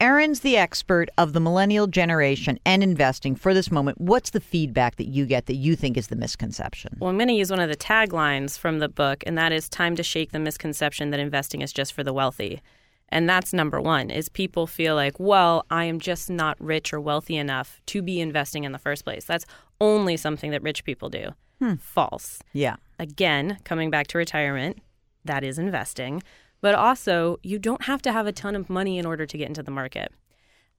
Erin's 0.00 0.40
the 0.40 0.56
expert 0.56 1.08
of 1.18 1.32
the 1.32 1.40
millennial 1.40 1.86
generation 1.86 2.58
and 2.64 2.82
investing 2.82 3.34
for 3.34 3.52
this 3.52 3.70
moment. 3.70 4.00
What's 4.00 4.30
the 4.30 4.40
feedback 4.40 4.96
that 4.96 5.08
you 5.08 5.26
get 5.26 5.46
that 5.46 5.56
you 5.56 5.76
think 5.76 5.96
is 5.96 6.06
the 6.06 6.16
misconception? 6.16 6.96
Well, 6.98 7.10
I'm 7.10 7.18
going 7.18 7.28
to 7.28 7.34
use 7.34 7.50
one 7.50 7.60
of 7.60 7.68
the 7.68 7.76
taglines 7.76 8.56
from 8.56 8.78
the 8.78 8.88
book, 8.88 9.24
and 9.26 9.36
that 9.36 9.52
is 9.52 9.68
time 9.68 9.96
to 9.96 10.02
shake 10.02 10.30
the 10.30 10.38
misconception 10.38 11.10
that 11.10 11.20
investing 11.20 11.62
is 11.62 11.72
just 11.72 11.92
for 11.92 12.04
the 12.04 12.12
wealthy. 12.12 12.62
And 13.08 13.28
that's 13.28 13.52
number 13.52 13.80
one 13.80 14.10
is 14.10 14.28
people 14.28 14.66
feel 14.66 14.94
like, 14.94 15.18
well, 15.18 15.66
I 15.68 15.84
am 15.84 15.98
just 15.98 16.30
not 16.30 16.56
rich 16.60 16.92
or 16.92 17.00
wealthy 17.00 17.36
enough 17.36 17.80
to 17.86 18.00
be 18.00 18.20
investing 18.20 18.64
in 18.64 18.72
the 18.72 18.78
first 18.78 19.04
place. 19.04 19.24
That's 19.24 19.46
only 19.80 20.16
something 20.16 20.52
that 20.52 20.62
rich 20.62 20.84
people 20.84 21.08
do. 21.08 21.32
Hmm. 21.58 21.74
False. 21.74 22.40
Yeah. 22.52 22.76
Again, 22.98 23.58
coming 23.64 23.90
back 23.90 24.06
to 24.08 24.18
retirement, 24.18 24.78
that 25.24 25.44
is 25.44 25.58
investing. 25.58 26.22
But 26.60 26.74
also, 26.74 27.38
you 27.42 27.58
don't 27.58 27.84
have 27.84 28.02
to 28.02 28.12
have 28.12 28.26
a 28.26 28.32
ton 28.32 28.56
of 28.56 28.68
money 28.68 28.98
in 28.98 29.06
order 29.06 29.26
to 29.26 29.38
get 29.38 29.48
into 29.48 29.62
the 29.62 29.70
market. 29.70 30.12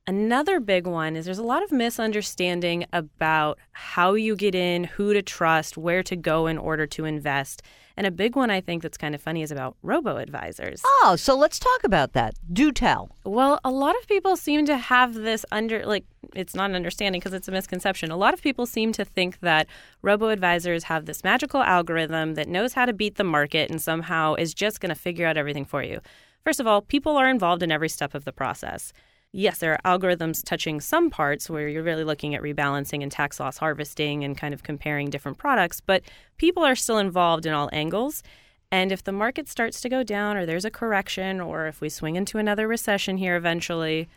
Another 0.08 0.60
big 0.60 0.88
one 0.88 1.16
is 1.16 1.26
there's 1.26 1.38
a 1.38 1.44
lot 1.44 1.64
of 1.64 1.72
misunderstanding 1.72 2.86
about 2.92 3.60
how 3.72 4.14
you 4.14 4.36
get 4.36 4.56
in, 4.56 4.86
who 4.86 5.14
to 5.14 5.22
trust, 5.22 5.78
where 5.78 6.02
to 6.04 6.16
go 6.16 6.48
in 6.48 6.58
order 6.58 6.88
to 6.88 7.06
invest. 7.06 7.62
And 8.00 8.08
a 8.08 8.12
big 8.12 8.38
one 8.38 8.50
I 8.50 8.62
think 8.62 8.82
that's 8.82 8.98
kind 8.98 9.14
of 9.14 9.22
funny 9.22 9.42
is 9.42 9.52
about 9.52 9.76
robo 9.84 10.16
advisors. 10.16 10.82
Oh, 10.86 11.18
so 11.18 11.36
let's 11.36 11.60
talk 11.60 11.84
about 11.84 12.14
that. 12.14 12.34
Do 12.54 12.72
tell. 12.72 13.14
Well, 13.26 13.60
a 13.66 13.72
lot 13.72 13.94
of 14.00 14.08
people 14.08 14.38
seem 14.38 14.66
to 14.68 14.78
have 14.78 15.16
this 15.16 15.46
under, 15.52 15.86
like, 15.86 16.06
it's 16.34 16.56
not 16.56 16.70
an 16.70 16.78
understanding 16.78 17.20
because 17.20 17.34
it's 17.34 17.50
a 17.50 17.52
misconception. 17.52 18.10
A 18.10 18.16
lot 18.16 18.34
of 18.34 18.42
people 18.42 18.66
seem 18.66 18.94
to 18.94 19.04
think 19.04 19.42
that 19.42 19.68
robo 20.02 20.30
advisors 20.30 20.86
have 20.86 21.08
this 21.08 21.26
magical 21.26 21.62
algorithm 21.62 22.36
that 22.36 22.48
knows 22.48 22.72
how 22.72 22.86
to 22.86 22.94
beat 22.94 23.16
the 23.16 23.26
market 23.26 23.70
and 23.70 23.82
somehow 23.82 24.36
is 24.36 24.54
just 24.54 24.80
going 24.80 24.96
to 24.96 24.96
figure 24.96 25.28
out 25.28 25.36
everything 25.36 25.66
for 25.66 25.84
you. 25.84 26.00
First 26.46 26.62
of 26.62 26.68
all, 26.68 26.82
people 26.82 27.18
are 27.18 27.28
involved 27.28 27.64
in 27.64 27.70
every 27.70 27.90
step 27.90 28.16
of 28.16 28.24
the 28.24 28.32
process 28.32 28.94
yes, 29.32 29.60
there 29.60 29.74
are 29.74 29.98
algorithms 29.98 30.44
touching 30.44 30.82
some 30.82 31.10
parts 31.10 31.50
where 31.50 31.68
you're 31.68 31.84
really 31.84 32.04
looking 32.04 32.36
at 32.36 32.42
rebalancing 32.42 33.04
and 33.04 33.12
tax 33.12 33.40
loss 33.40 33.58
harvesting 33.58 34.24
and 34.24 34.38
kind 34.38 34.54
of 34.54 34.64
comparing 34.64 35.10
different 35.10 35.38
products, 35.38 35.82
but 35.82 36.04
people 36.38 36.64
are 36.64 36.76
still 36.76 36.98
involved 36.98 37.46
in 37.46 37.54
all 37.54 37.70
angles. 37.72 38.24
And 38.72 38.92
if 38.92 39.04
the 39.04 39.12
market 39.12 39.48
starts 39.48 39.82
to 39.82 39.90
go 39.90 40.04
down 40.04 40.38
or 40.38 40.46
there's 40.46 40.66
a 40.66 40.72
correction 40.72 41.42
or 41.42 41.68
if 41.68 41.82
we 41.82 41.90
swing 41.90 42.16
into 42.16 42.38
another 42.38 42.68
recession 42.68 43.18
here 43.18 43.36
eventually, 43.36 44.08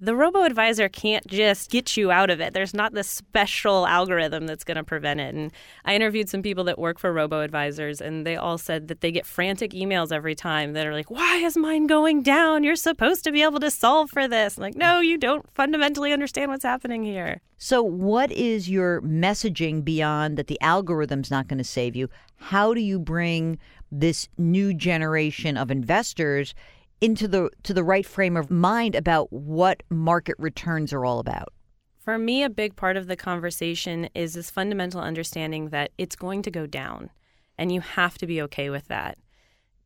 the 0.00 0.14
robo 0.14 0.42
advisor 0.42 0.88
can't 0.88 1.26
just 1.26 1.70
get 1.70 1.96
you 1.96 2.10
out 2.10 2.30
of 2.30 2.40
it. 2.40 2.52
There's 2.52 2.74
not 2.74 2.94
this 2.94 3.08
special 3.08 3.86
algorithm 3.86 4.46
that's 4.46 4.64
going 4.64 4.76
to 4.76 4.84
prevent 4.84 5.20
it. 5.20 5.34
And 5.34 5.52
I 5.84 5.94
interviewed 5.94 6.28
some 6.28 6.42
people 6.42 6.64
that 6.64 6.78
work 6.78 6.98
for 6.98 7.12
robo 7.12 7.40
advisors, 7.40 8.00
and 8.00 8.26
they 8.26 8.36
all 8.36 8.58
said 8.58 8.88
that 8.88 9.00
they 9.00 9.12
get 9.12 9.26
frantic 9.26 9.72
emails 9.72 10.12
every 10.12 10.34
time 10.34 10.72
that 10.72 10.86
are 10.86 10.92
like, 10.92 11.10
Why 11.10 11.36
is 11.36 11.56
mine 11.56 11.86
going 11.86 12.22
down? 12.22 12.64
You're 12.64 12.76
supposed 12.76 13.24
to 13.24 13.32
be 13.32 13.42
able 13.42 13.60
to 13.60 13.70
solve 13.70 14.10
for 14.10 14.26
this. 14.26 14.56
I'm 14.56 14.62
like, 14.62 14.76
no, 14.76 15.00
you 15.00 15.16
don't 15.16 15.48
fundamentally 15.54 16.12
understand 16.12 16.50
what's 16.50 16.64
happening 16.64 17.04
here. 17.04 17.40
So, 17.56 17.82
what 17.82 18.30
is 18.32 18.68
your 18.68 19.00
messaging 19.02 19.84
beyond 19.84 20.36
that 20.36 20.48
the 20.48 20.60
algorithm's 20.60 21.30
not 21.30 21.48
going 21.48 21.58
to 21.58 21.64
save 21.64 21.96
you? 21.96 22.08
How 22.36 22.74
do 22.74 22.80
you 22.80 22.98
bring 22.98 23.58
this 23.90 24.28
new 24.36 24.74
generation 24.74 25.56
of 25.56 25.70
investors 25.70 26.54
into 27.00 27.28
the 27.28 27.50
to 27.62 27.74
the 27.74 27.84
right 27.84 28.06
frame 28.06 28.36
of 28.36 28.50
mind 28.50 28.94
about 28.94 29.32
what 29.32 29.82
market 29.90 30.36
returns 30.38 30.92
are 30.92 31.04
all 31.04 31.18
about? 31.18 31.52
For 31.98 32.18
me, 32.18 32.42
a 32.42 32.50
big 32.50 32.76
part 32.76 32.96
of 32.96 33.06
the 33.06 33.16
conversation 33.16 34.10
is 34.14 34.34
this 34.34 34.50
fundamental 34.50 35.00
understanding 35.00 35.70
that 35.70 35.92
it's 35.96 36.16
going 36.16 36.42
to 36.42 36.50
go 36.50 36.66
down 36.66 37.10
and 37.56 37.72
you 37.72 37.80
have 37.80 38.18
to 38.18 38.26
be 38.26 38.42
okay 38.42 38.68
with 38.68 38.88
that. 38.88 39.16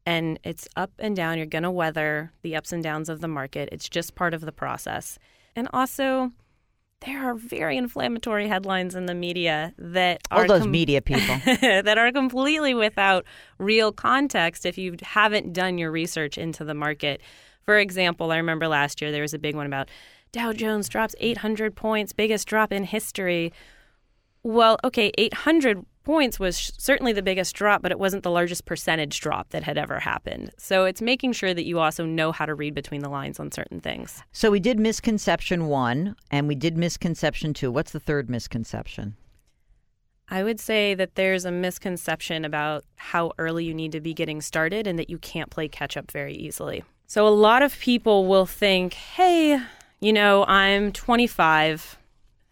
And 0.04 0.40
it's 0.42 0.66
up 0.74 0.90
and 0.98 1.14
down. 1.14 1.36
You're 1.36 1.46
going 1.46 1.62
to 1.64 1.70
weather 1.70 2.32
the 2.42 2.56
ups 2.56 2.72
and 2.72 2.82
downs 2.82 3.08
of 3.08 3.20
the 3.20 3.28
market. 3.28 3.68
It's 3.70 3.88
just 3.88 4.14
part 4.14 4.34
of 4.34 4.40
the 4.40 4.52
process. 4.52 5.18
And 5.54 5.68
also, 5.72 6.32
there 7.06 7.30
are 7.30 7.34
very 7.34 7.76
inflammatory 7.76 8.48
headlines 8.48 8.94
in 8.94 9.06
the 9.06 9.14
media 9.14 9.72
that 9.78 10.20
all 10.30 10.40
are 10.40 10.48
those 10.48 10.62
com- 10.62 10.70
media 10.70 11.00
people 11.00 11.38
that 11.60 11.96
are 11.96 12.10
completely 12.10 12.74
without 12.74 13.24
real 13.58 13.92
context 13.92 14.66
if 14.66 14.76
you 14.76 14.96
haven't 15.02 15.52
done 15.52 15.78
your 15.78 15.90
research 15.90 16.36
into 16.36 16.64
the 16.64 16.74
market. 16.74 17.20
For 17.62 17.78
example, 17.78 18.32
I 18.32 18.36
remember 18.38 18.66
last 18.66 19.00
year 19.00 19.12
there 19.12 19.22
was 19.22 19.34
a 19.34 19.38
big 19.38 19.54
one 19.54 19.66
about 19.66 19.88
Dow 20.32 20.52
Jones 20.52 20.88
drops 20.88 21.14
800 21.20 21.76
points, 21.76 22.12
biggest 22.12 22.48
drop 22.48 22.72
in 22.72 22.84
history. 22.84 23.52
Well, 24.42 24.78
okay, 24.84 25.12
800 25.16 25.84
points 26.08 26.40
was 26.40 26.72
certainly 26.78 27.12
the 27.12 27.20
biggest 27.20 27.54
drop, 27.54 27.82
but 27.82 27.92
it 27.92 27.98
wasn't 27.98 28.22
the 28.22 28.30
largest 28.30 28.64
percentage 28.64 29.20
drop 29.20 29.50
that 29.50 29.62
had 29.62 29.76
ever 29.76 30.00
happened. 30.00 30.50
So 30.56 30.86
it's 30.86 31.02
making 31.02 31.34
sure 31.34 31.52
that 31.52 31.66
you 31.66 31.80
also 31.80 32.06
know 32.06 32.32
how 32.32 32.46
to 32.46 32.54
read 32.54 32.74
between 32.74 33.02
the 33.02 33.10
lines 33.10 33.38
on 33.38 33.52
certain 33.52 33.78
things. 33.78 34.22
So 34.32 34.50
we 34.50 34.58
did 34.58 34.80
misconception 34.80 35.66
one 35.66 36.16
and 36.30 36.48
we 36.48 36.54
did 36.54 36.78
misconception 36.78 37.52
two. 37.52 37.70
What's 37.70 37.92
the 37.92 38.00
third 38.00 38.30
misconception? 38.30 39.16
I 40.30 40.42
would 40.42 40.58
say 40.60 40.94
that 40.94 41.14
there's 41.14 41.44
a 41.44 41.52
misconception 41.52 42.46
about 42.46 42.86
how 42.96 43.32
early 43.36 43.66
you 43.66 43.74
need 43.74 43.92
to 43.92 44.00
be 44.00 44.14
getting 44.14 44.40
started 44.40 44.86
and 44.86 44.98
that 44.98 45.10
you 45.10 45.18
can't 45.18 45.50
play 45.50 45.68
catch 45.68 45.94
up 45.94 46.10
very 46.10 46.32
easily. 46.32 46.84
So 47.06 47.28
a 47.28 47.28
lot 47.28 47.60
of 47.60 47.78
people 47.80 48.24
will 48.24 48.46
think, 48.46 48.94
hey, 48.94 49.60
you 50.00 50.14
know, 50.14 50.46
I'm 50.46 50.90
25. 50.90 51.98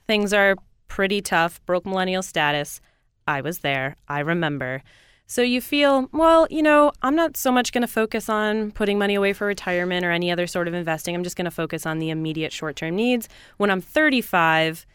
Things 0.06 0.34
are 0.34 0.56
pretty 0.88 1.22
tough, 1.22 1.64
broke 1.64 1.86
millennial 1.86 2.22
status. 2.22 2.82
I 3.26 3.40
was 3.40 3.60
there. 3.60 3.96
I 4.08 4.20
remember. 4.20 4.82
So 5.28 5.42
you 5.42 5.60
feel, 5.60 6.08
well, 6.12 6.46
you 6.50 6.62
know, 6.62 6.92
I'm 7.02 7.16
not 7.16 7.36
so 7.36 7.50
much 7.50 7.72
going 7.72 7.82
to 7.82 7.88
focus 7.88 8.28
on 8.28 8.70
putting 8.70 8.96
money 8.96 9.16
away 9.16 9.32
for 9.32 9.46
retirement 9.46 10.04
or 10.04 10.12
any 10.12 10.30
other 10.30 10.46
sort 10.46 10.68
of 10.68 10.74
investing. 10.74 11.16
I'm 11.16 11.24
just 11.24 11.36
going 11.36 11.46
to 11.46 11.50
focus 11.50 11.84
on 11.84 11.98
the 11.98 12.10
immediate 12.10 12.52
short 12.52 12.76
term 12.76 12.94
needs. 12.94 13.28
When 13.56 13.70
I'm 13.70 13.80
35, 13.80 14.86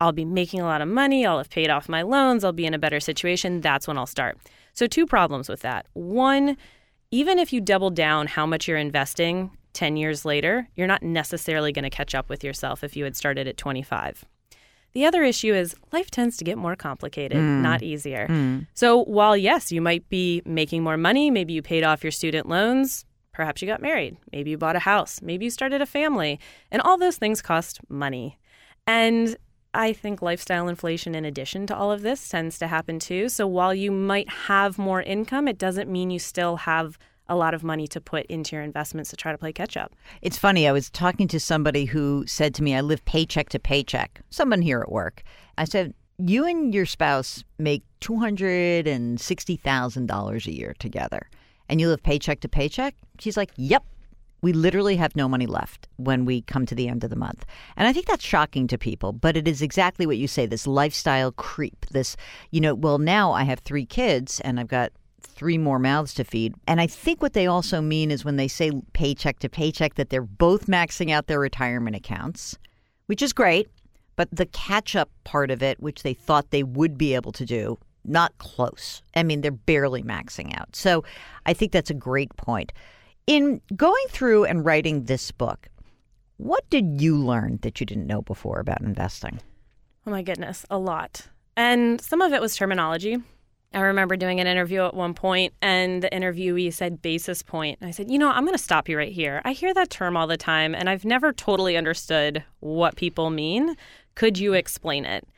I'll 0.00 0.12
be 0.12 0.24
making 0.24 0.60
a 0.60 0.64
lot 0.64 0.82
of 0.82 0.88
money. 0.88 1.24
I'll 1.24 1.38
have 1.38 1.50
paid 1.50 1.70
off 1.70 1.88
my 1.88 2.02
loans. 2.02 2.42
I'll 2.42 2.52
be 2.52 2.66
in 2.66 2.74
a 2.74 2.78
better 2.78 2.98
situation. 2.98 3.60
That's 3.60 3.86
when 3.86 3.96
I'll 3.96 4.06
start. 4.06 4.38
So, 4.72 4.86
two 4.86 5.06
problems 5.06 5.48
with 5.48 5.60
that. 5.60 5.86
One, 5.92 6.56
even 7.10 7.38
if 7.38 7.52
you 7.52 7.60
double 7.60 7.90
down 7.90 8.26
how 8.26 8.46
much 8.46 8.68
you're 8.68 8.78
investing 8.78 9.50
10 9.72 9.96
years 9.96 10.24
later, 10.24 10.68
you're 10.74 10.86
not 10.86 11.02
necessarily 11.02 11.72
going 11.72 11.84
to 11.84 11.90
catch 11.90 12.14
up 12.14 12.28
with 12.28 12.42
yourself 12.42 12.82
if 12.82 12.96
you 12.96 13.04
had 13.04 13.16
started 13.16 13.46
at 13.46 13.56
25. 13.56 14.24
The 14.94 15.04
other 15.04 15.22
issue 15.22 15.54
is 15.54 15.76
life 15.92 16.10
tends 16.10 16.36
to 16.38 16.44
get 16.44 16.58
more 16.58 16.76
complicated, 16.76 17.38
mm. 17.38 17.60
not 17.60 17.82
easier. 17.82 18.26
Mm. 18.28 18.66
So 18.74 19.04
while, 19.04 19.36
yes, 19.36 19.70
you 19.70 19.80
might 19.80 20.08
be 20.08 20.42
making 20.44 20.82
more 20.82 20.96
money, 20.96 21.30
maybe 21.30 21.52
you 21.52 21.62
paid 21.62 21.84
off 21.84 22.02
your 22.02 22.10
student 22.10 22.48
loans, 22.48 23.04
perhaps 23.32 23.62
you 23.62 23.68
got 23.68 23.82
married, 23.82 24.16
maybe 24.32 24.50
you 24.50 24.58
bought 24.58 24.76
a 24.76 24.80
house, 24.80 25.20
maybe 25.22 25.44
you 25.44 25.50
started 25.50 25.80
a 25.80 25.86
family, 25.86 26.40
and 26.70 26.82
all 26.82 26.98
those 26.98 27.16
things 27.16 27.42
cost 27.42 27.80
money. 27.88 28.38
And 28.86 29.36
I 29.74 29.92
think 29.92 30.22
lifestyle 30.22 30.68
inflation, 30.68 31.14
in 31.14 31.24
addition 31.24 31.66
to 31.68 31.76
all 31.76 31.92
of 31.92 32.02
this, 32.02 32.28
tends 32.28 32.58
to 32.58 32.66
happen 32.66 32.98
too. 32.98 33.28
So 33.28 33.46
while 33.46 33.74
you 33.74 33.92
might 33.92 34.28
have 34.28 34.78
more 34.78 35.02
income, 35.02 35.46
it 35.46 35.58
doesn't 35.58 35.90
mean 35.90 36.10
you 36.10 36.18
still 36.18 36.56
have 36.56 36.98
a 37.28 37.36
lot 37.36 37.54
of 37.54 37.62
money 37.62 37.86
to 37.88 38.00
put 38.00 38.24
into 38.26 38.56
your 38.56 38.64
investments 38.64 39.10
to 39.10 39.16
try 39.16 39.30
to 39.32 39.38
play 39.38 39.52
catch 39.52 39.76
up. 39.76 39.94
It's 40.22 40.38
funny. 40.38 40.66
I 40.66 40.72
was 40.72 40.88
talking 40.90 41.28
to 41.28 41.38
somebody 41.38 41.84
who 41.84 42.24
said 42.26 42.54
to 42.54 42.62
me, 42.62 42.74
I 42.74 42.80
live 42.80 43.04
paycheck 43.04 43.50
to 43.50 43.58
paycheck, 43.58 44.22
someone 44.30 44.62
here 44.62 44.80
at 44.80 44.90
work. 44.90 45.22
I 45.56 45.64
said, 45.64 45.92
You 46.18 46.46
and 46.46 46.74
your 46.74 46.86
spouse 46.86 47.44
make 47.58 47.84
$260,000 48.00 50.46
a 50.46 50.52
year 50.52 50.74
together, 50.78 51.28
and 51.68 51.78
you 51.80 51.88
live 51.88 52.02
paycheck 52.02 52.40
to 52.40 52.48
paycheck? 52.48 52.94
She's 53.18 53.36
like, 53.36 53.50
Yep. 53.56 53.84
We 54.40 54.52
literally 54.52 54.94
have 54.94 55.16
no 55.16 55.28
money 55.28 55.46
left 55.46 55.88
when 55.96 56.24
we 56.24 56.42
come 56.42 56.64
to 56.66 56.74
the 56.76 56.86
end 56.86 57.02
of 57.02 57.10
the 57.10 57.16
month. 57.16 57.44
And 57.76 57.88
I 57.88 57.92
think 57.92 58.06
that's 58.06 58.24
shocking 58.24 58.68
to 58.68 58.78
people, 58.78 59.12
but 59.12 59.36
it 59.36 59.48
is 59.48 59.62
exactly 59.62 60.06
what 60.06 60.16
you 60.16 60.28
say 60.28 60.46
this 60.46 60.64
lifestyle 60.64 61.32
creep. 61.32 61.86
This, 61.86 62.16
you 62.52 62.60
know, 62.60 62.72
well, 62.72 62.98
now 62.98 63.32
I 63.32 63.42
have 63.42 63.58
three 63.58 63.84
kids 63.84 64.38
and 64.38 64.60
I've 64.60 64.68
got 64.68 64.92
three 65.28 65.58
more 65.58 65.78
mouths 65.78 66.14
to 66.14 66.24
feed. 66.24 66.54
And 66.66 66.80
I 66.80 66.86
think 66.86 67.22
what 67.22 67.32
they 67.32 67.46
also 67.46 67.80
mean 67.80 68.10
is 68.10 68.24
when 68.24 68.36
they 68.36 68.48
say 68.48 68.72
paycheck 68.92 69.38
to 69.40 69.48
paycheck, 69.48 69.94
that 69.94 70.10
they're 70.10 70.22
both 70.22 70.66
maxing 70.66 71.10
out 71.10 71.26
their 71.26 71.40
retirement 71.40 71.94
accounts, 71.94 72.58
which 73.06 73.22
is 73.22 73.32
great. 73.32 73.68
But 74.16 74.28
the 74.32 74.46
catch 74.46 74.96
up 74.96 75.10
part 75.22 75.50
of 75.50 75.62
it, 75.62 75.80
which 75.80 76.02
they 76.02 76.14
thought 76.14 76.50
they 76.50 76.64
would 76.64 76.98
be 76.98 77.14
able 77.14 77.30
to 77.32 77.44
do, 77.46 77.78
not 78.04 78.36
close. 78.38 79.02
I 79.14 79.22
mean, 79.22 79.42
they're 79.42 79.52
barely 79.52 80.02
maxing 80.02 80.58
out. 80.58 80.74
So 80.74 81.04
I 81.46 81.52
think 81.52 81.70
that's 81.70 81.90
a 81.90 81.94
great 81.94 82.36
point. 82.36 82.72
In 83.26 83.60
going 83.76 84.04
through 84.08 84.46
and 84.46 84.64
writing 84.64 85.04
this 85.04 85.30
book, 85.30 85.68
what 86.38 86.68
did 86.70 87.00
you 87.00 87.16
learn 87.16 87.58
that 87.62 87.78
you 87.78 87.86
didn't 87.86 88.06
know 88.06 88.22
before 88.22 88.58
about 88.58 88.80
investing? 88.80 89.40
Oh 90.06 90.10
my 90.10 90.22
goodness, 90.22 90.64
a 90.70 90.78
lot. 90.78 91.28
And 91.56 92.00
some 92.00 92.22
of 92.22 92.32
it 92.32 92.40
was 92.40 92.56
terminology. 92.56 93.18
I 93.74 93.80
remember 93.80 94.16
doing 94.16 94.40
an 94.40 94.46
interview 94.46 94.82
at 94.82 94.94
one 94.94 95.12
point, 95.12 95.52
and 95.60 96.02
the 96.02 96.08
interviewee 96.08 96.72
said 96.72 97.02
basis 97.02 97.42
point. 97.42 97.78
And 97.80 97.88
I 97.88 97.90
said, 97.90 98.10
You 98.10 98.18
know, 98.18 98.30
I'm 98.30 98.44
going 98.44 98.56
to 98.56 98.62
stop 98.62 98.88
you 98.88 98.96
right 98.96 99.12
here. 99.12 99.42
I 99.44 99.52
hear 99.52 99.74
that 99.74 99.90
term 99.90 100.16
all 100.16 100.26
the 100.26 100.38
time, 100.38 100.74
and 100.74 100.88
I've 100.88 101.04
never 101.04 101.32
totally 101.32 101.76
understood 101.76 102.44
what 102.60 102.96
people 102.96 103.30
mean. 103.30 103.76
Could 104.14 104.38
you 104.38 104.54
explain 104.54 105.04
it? 105.04 105.28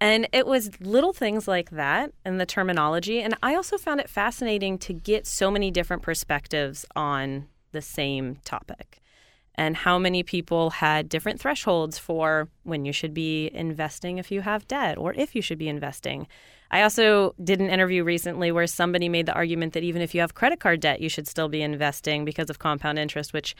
And 0.00 0.28
it 0.32 0.46
was 0.46 0.70
little 0.80 1.12
things 1.12 1.48
like 1.48 1.70
that 1.70 2.12
and 2.24 2.38
the 2.38 2.46
terminology. 2.46 3.20
And 3.20 3.34
I 3.42 3.54
also 3.54 3.78
found 3.78 4.00
it 4.00 4.08
fascinating 4.08 4.78
to 4.78 4.92
get 4.92 5.26
so 5.26 5.50
many 5.50 5.70
different 5.70 6.02
perspectives 6.02 6.84
on 6.94 7.48
the 7.72 7.82
same 7.82 8.36
topic 8.44 9.00
and 9.58 9.76
how 9.76 9.98
many 9.98 10.22
people 10.22 10.70
had 10.70 11.08
different 11.08 11.40
thresholds 11.40 11.98
for 11.98 12.48
when 12.62 12.84
you 12.84 12.92
should 12.92 13.12
be 13.12 13.50
investing 13.52 14.16
if 14.16 14.30
you 14.30 14.40
have 14.40 14.66
debt 14.68 14.96
or 14.96 15.12
if 15.14 15.34
you 15.34 15.42
should 15.42 15.58
be 15.58 15.68
investing. 15.68 16.28
I 16.70 16.82
also 16.82 17.34
did 17.42 17.60
an 17.60 17.68
interview 17.68 18.04
recently 18.04 18.52
where 18.52 18.68
somebody 18.68 19.08
made 19.08 19.26
the 19.26 19.32
argument 19.32 19.72
that 19.72 19.82
even 19.82 20.00
if 20.00 20.14
you 20.14 20.20
have 20.20 20.34
credit 20.34 20.60
card 20.60 20.80
debt, 20.80 21.00
you 21.00 21.08
should 21.08 21.26
still 21.26 21.48
be 21.48 21.60
investing 21.60 22.24
because 22.24 22.50
of 22.50 22.60
compound 22.60 22.98
interest, 22.98 23.32
which 23.32 23.56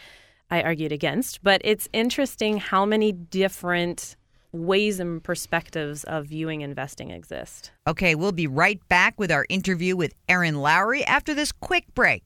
I 0.51 0.63
argued 0.63 0.93
against. 0.93 1.43
But 1.43 1.61
it's 1.65 1.89
interesting 1.93 2.59
how 2.59 2.85
many 2.85 3.11
different 3.11 4.17
ways 4.53 5.01
and 5.01 5.23
perspectives 5.23 6.05
of 6.05 6.27
viewing 6.27 6.61
investing 6.61 7.11
exist. 7.11 7.73
Okay, 7.87 8.15
we'll 8.15 8.33
be 8.33 8.47
right 8.47 8.81
back 8.89 9.19
with 9.19 9.33
our 9.33 9.45
interview 9.49 9.97
with 9.97 10.15
Erin 10.29 10.61
Lowry 10.61 11.05
after 11.05 11.35
this 11.35 11.51
quick 11.51 11.85
break. 11.95 12.23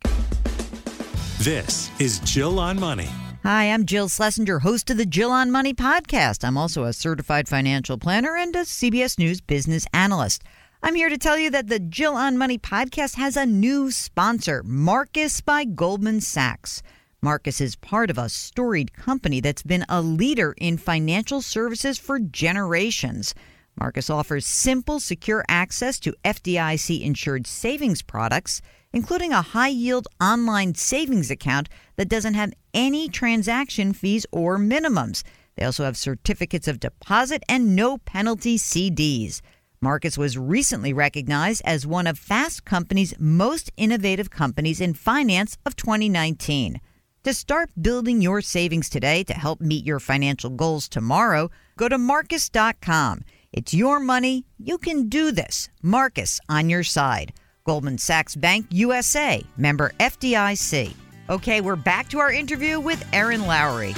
This 1.39 1.91
is 2.01 2.21
Jill 2.21 2.61
on 2.61 2.79
Money. 2.79 3.09
Hi, 3.45 3.73
I'm 3.73 3.87
Jill 3.87 4.09
Schlesinger, 4.09 4.61
host 4.61 4.89
of 4.91 4.99
the 4.99 5.05
Jill 5.05 5.33
on 5.33 5.51
Money 5.51 5.75
podcast. 5.75 6.45
I'm 6.45 6.57
also 6.57 6.85
a 6.85 6.93
certified 6.93 7.49
financial 7.49 7.99
planner 7.99 8.37
and 8.37 8.55
a 8.55 8.61
CBS 8.61 9.19
News 9.19 9.41
business 9.41 9.85
analyst. 9.93 10.45
I'm 10.81 10.95
here 10.95 11.09
to 11.09 11.19
tell 11.19 11.37
you 11.37 11.51
that 11.51 11.67
the 11.67 11.81
Jill 11.81 12.15
on 12.15 12.39
Money 12.39 12.57
podcast 12.57 13.17
has 13.17 13.37
a 13.37 13.45
new 13.45 13.91
sponsor, 13.91 14.63
Marcus 14.65 15.41
by 15.41 15.65
Goldman 15.65 16.21
Sachs. 16.21 16.85
Marcus 17.21 17.61
is 17.61 17.75
part 17.75 18.11
of 18.11 18.19
a 18.19 18.29
storied 18.29 18.93
company 18.93 19.41
that's 19.41 19.65
been 19.65 19.85
a 19.89 20.01
leader 20.01 20.55
in 20.59 20.79
financial 20.79 21.43
services 21.43 21.99
for 21.99 22.21
generations. 22.21 23.35
Marcus 23.77 24.09
offers 24.09 24.47
simple, 24.47 25.01
secure 25.01 25.45
access 25.49 25.99
to 25.99 26.15
FDIC 26.25 27.03
insured 27.03 27.49
savings 27.49 28.03
products, 28.03 28.63
including 28.93 29.33
a 29.33 29.43
high 29.43 29.69
yield 29.69 30.09
online 30.21 30.75
savings 30.75 31.31
account 31.31 31.69
that 31.97 32.09
doesn't 32.09 32.35
have 32.35 32.53
any 32.75 33.09
transaction 33.09 33.93
fees 33.93 34.27
or 34.33 34.59
minimums. 34.59 35.23
They 35.57 35.65
also 35.65 35.85
have 35.85 35.97
certificates 35.97 36.69
of 36.69 36.81
deposit 36.81 37.43
and 37.49 37.77
no 37.77 37.99
penalty 37.99 38.57
CDs. 38.59 39.41
Marcus 39.81 40.17
was 40.17 40.39
recently 40.39 40.93
recognized 40.93 41.61
as 41.65 41.87
one 41.87 42.07
of 42.07 42.19
Fast 42.19 42.65
Company's 42.65 43.15
most 43.19 43.73
innovative 43.77 44.31
companies 44.31 44.81
in 44.81 44.95
finance 44.95 45.59
of 45.67 45.75
2019. 45.75 46.81
To 47.25 47.35
start 47.35 47.71
building 47.81 48.21
your 48.21 48.41
savings 48.41 48.89
today 48.89 49.25
to 49.25 49.35
help 49.35 49.61
meet 49.61 49.85
your 49.85 50.01
financial 50.01 50.51
goals 50.51 50.89
tomorrow, 50.89 51.51
go 51.77 51.89
to 51.89 51.99
Marcus.com. 51.99 53.23
It's 53.53 53.75
your 53.75 54.01
money. 54.01 54.47
You 54.59 54.79
can 54.79 55.09
do 55.09 55.31
this. 55.31 55.69
Marcus 55.83 56.41
on 56.49 56.71
your 56.71 56.83
side. 56.83 57.33
Goldman 57.65 57.99
Sachs 57.99 58.35
Bank 58.35 58.67
USA, 58.71 59.43
member 59.57 59.93
FDIC. 60.01 60.95
Okay, 61.31 61.61
we're 61.61 61.77
back 61.77 62.09
to 62.09 62.19
our 62.19 62.33
interview 62.33 62.81
with 62.81 63.05
Erin 63.13 63.47
Lowry. 63.47 63.95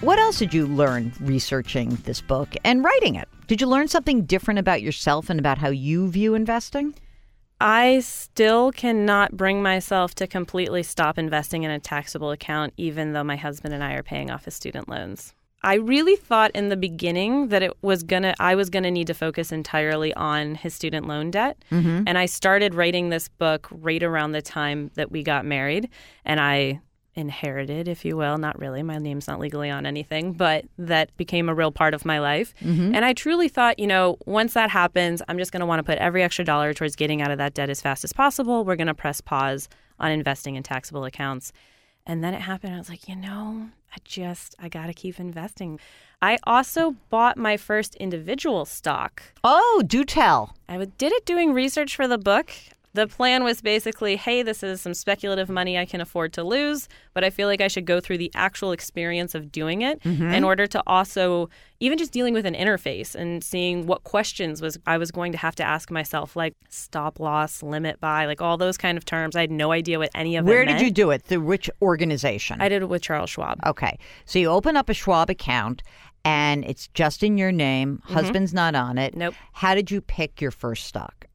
What 0.00 0.18
else 0.18 0.38
did 0.38 0.54
you 0.54 0.66
learn 0.66 1.12
researching 1.20 1.96
this 2.04 2.20
book 2.20 2.54
and 2.64 2.84
writing 2.84 3.16
it? 3.16 3.28
Did 3.48 3.60
you 3.60 3.66
learn 3.66 3.88
something 3.88 4.24
different 4.24 4.60
about 4.60 4.82
yourself 4.82 5.28
and 5.28 5.40
about 5.40 5.58
how 5.58 5.70
you 5.70 6.08
view 6.08 6.34
investing? 6.34 6.94
I 7.60 8.00
still 8.00 8.70
cannot 8.70 9.36
bring 9.36 9.62
myself 9.62 10.14
to 10.16 10.26
completely 10.26 10.82
stop 10.82 11.18
investing 11.18 11.62
in 11.62 11.70
a 11.70 11.80
taxable 11.80 12.30
account, 12.30 12.74
even 12.76 13.12
though 13.12 13.24
my 13.24 13.36
husband 13.36 13.72
and 13.72 13.82
I 13.82 13.94
are 13.94 14.02
paying 14.02 14.30
off 14.30 14.44
his 14.44 14.54
student 14.54 14.88
loans. 14.88 15.32
I 15.66 15.74
really 15.74 16.14
thought 16.14 16.52
in 16.52 16.68
the 16.68 16.76
beginning 16.76 17.48
that 17.48 17.60
it 17.60 17.72
was 17.82 18.04
gonna 18.04 18.34
I 18.38 18.54
was 18.54 18.70
gonna 18.70 18.90
need 18.90 19.08
to 19.08 19.14
focus 19.14 19.50
entirely 19.50 20.14
on 20.14 20.54
his 20.54 20.74
student 20.74 21.08
loan 21.08 21.32
debt. 21.32 21.62
Mm-hmm. 21.72 22.04
And 22.06 22.16
I 22.16 22.26
started 22.26 22.74
writing 22.74 23.10
this 23.10 23.28
book 23.28 23.66
right 23.70 24.02
around 24.02 24.32
the 24.32 24.42
time 24.42 24.92
that 24.94 25.10
we 25.10 25.24
got 25.24 25.44
married 25.44 25.90
and 26.24 26.38
I 26.38 26.80
inherited, 27.16 27.88
if 27.88 28.04
you 28.04 28.16
will, 28.16 28.38
not 28.38 28.58
really, 28.58 28.82
my 28.82 28.98
name's 28.98 29.26
not 29.26 29.40
legally 29.40 29.70
on 29.70 29.86
anything, 29.86 30.34
but 30.34 30.66
that 30.78 31.16
became 31.16 31.48
a 31.48 31.54
real 31.54 31.72
part 31.72 31.94
of 31.94 32.04
my 32.04 32.20
life. 32.20 32.54
Mm-hmm. 32.60 32.94
And 32.94 33.04
I 33.04 33.14
truly 33.14 33.48
thought, 33.48 33.78
you 33.78 33.86
know, 33.86 34.18
once 34.26 34.52
that 34.52 34.70
happens, 34.70 35.22
I'm 35.26 35.38
just 35.38 35.50
going 35.50 35.60
to 35.60 35.66
want 35.66 35.80
to 35.80 35.82
put 35.82 35.98
every 35.98 36.22
extra 36.22 36.44
dollar 36.44 36.74
towards 36.74 36.94
getting 36.94 37.22
out 37.22 37.30
of 37.30 37.38
that 37.38 37.54
debt 37.54 37.70
as 37.70 37.80
fast 37.80 38.04
as 38.04 38.12
possible. 38.12 38.64
We're 38.64 38.76
going 38.76 38.86
to 38.86 38.94
press 38.94 39.22
pause 39.22 39.68
on 39.98 40.12
investing 40.12 40.56
in 40.56 40.62
taxable 40.62 41.04
accounts. 41.06 41.52
And 42.04 42.22
then 42.22 42.34
it 42.34 42.42
happened. 42.42 42.74
I 42.74 42.78
was 42.78 42.90
like, 42.90 43.08
you 43.08 43.16
know, 43.16 43.70
I 43.96 43.98
just, 44.04 44.54
I 44.58 44.68
got 44.68 44.86
to 44.88 44.92
keep 44.92 45.18
investing. 45.18 45.80
I 46.20 46.38
also 46.44 46.96
bought 47.08 47.38
my 47.38 47.56
first 47.56 47.94
individual 47.94 48.66
stock. 48.66 49.22
Oh, 49.42 49.82
do 49.86 50.04
tell. 50.04 50.54
I 50.68 50.76
did 50.76 51.12
it 51.12 51.24
doing 51.24 51.54
research 51.54 51.96
for 51.96 52.06
the 52.06 52.18
book. 52.18 52.52
The 52.96 53.06
plan 53.06 53.44
was 53.44 53.60
basically, 53.60 54.16
hey, 54.16 54.42
this 54.42 54.62
is 54.62 54.80
some 54.80 54.94
speculative 54.94 55.50
money 55.50 55.76
I 55.76 55.84
can 55.84 56.00
afford 56.00 56.32
to 56.32 56.42
lose, 56.42 56.88
but 57.12 57.24
I 57.24 57.30
feel 57.30 57.46
like 57.46 57.60
I 57.60 57.68
should 57.68 57.84
go 57.84 58.00
through 58.00 58.16
the 58.16 58.30
actual 58.34 58.72
experience 58.72 59.34
of 59.34 59.52
doing 59.52 59.82
it 59.82 60.02
in 60.04 60.42
order 60.44 60.66
to 60.68 60.82
also 60.86 61.50
even 61.78 61.98
just 61.98 62.10
dealing 62.10 62.32
with 62.32 62.46
an 62.46 62.54
interface 62.54 63.14
and 63.14 63.44
seeing 63.44 63.86
what 63.86 64.02
questions 64.04 64.62
was 64.62 64.78
I 64.86 64.96
was 64.96 65.10
going 65.10 65.32
to 65.32 65.38
have 65.38 65.54
to 65.56 65.62
ask 65.62 65.90
myself, 65.90 66.36
like 66.36 66.54
stop 66.70 67.20
loss, 67.20 67.62
limit 67.62 68.00
buy, 68.00 68.24
like 68.24 68.40
all 68.40 68.56
those 68.56 68.78
kind 68.78 68.96
of 68.96 69.04
terms. 69.04 69.36
I 69.36 69.42
had 69.42 69.50
no 69.50 69.72
idea 69.72 69.98
what 69.98 70.10
any 70.14 70.36
of 70.36 70.46
them. 70.46 70.50
Where 70.50 70.64
did 70.64 70.76
meant. 70.76 70.84
you 70.84 70.90
do 70.90 71.10
it? 71.10 71.20
Through 71.20 71.42
which 71.42 71.68
organization? 71.82 72.62
I 72.62 72.70
did 72.70 72.80
it 72.80 72.88
with 72.88 73.02
Charles 73.02 73.28
Schwab. 73.28 73.60
Okay. 73.66 73.98
So 74.24 74.38
you 74.38 74.48
open 74.48 74.74
up 74.74 74.88
a 74.88 74.94
Schwab 74.94 75.28
account 75.28 75.82
and 76.24 76.64
it's 76.64 76.88
just 76.94 77.22
in 77.22 77.36
your 77.36 77.52
name. 77.52 78.00
Husband's 78.04 78.54
not 78.54 78.74
on 78.74 78.96
it. 78.96 79.10
Mm-hmm. 79.10 79.20
Nope. 79.20 79.34
How 79.52 79.74
did 79.74 79.90
you 79.90 80.00
pick 80.00 80.40
your 80.40 80.50
first 80.50 80.86
stock? 80.86 81.26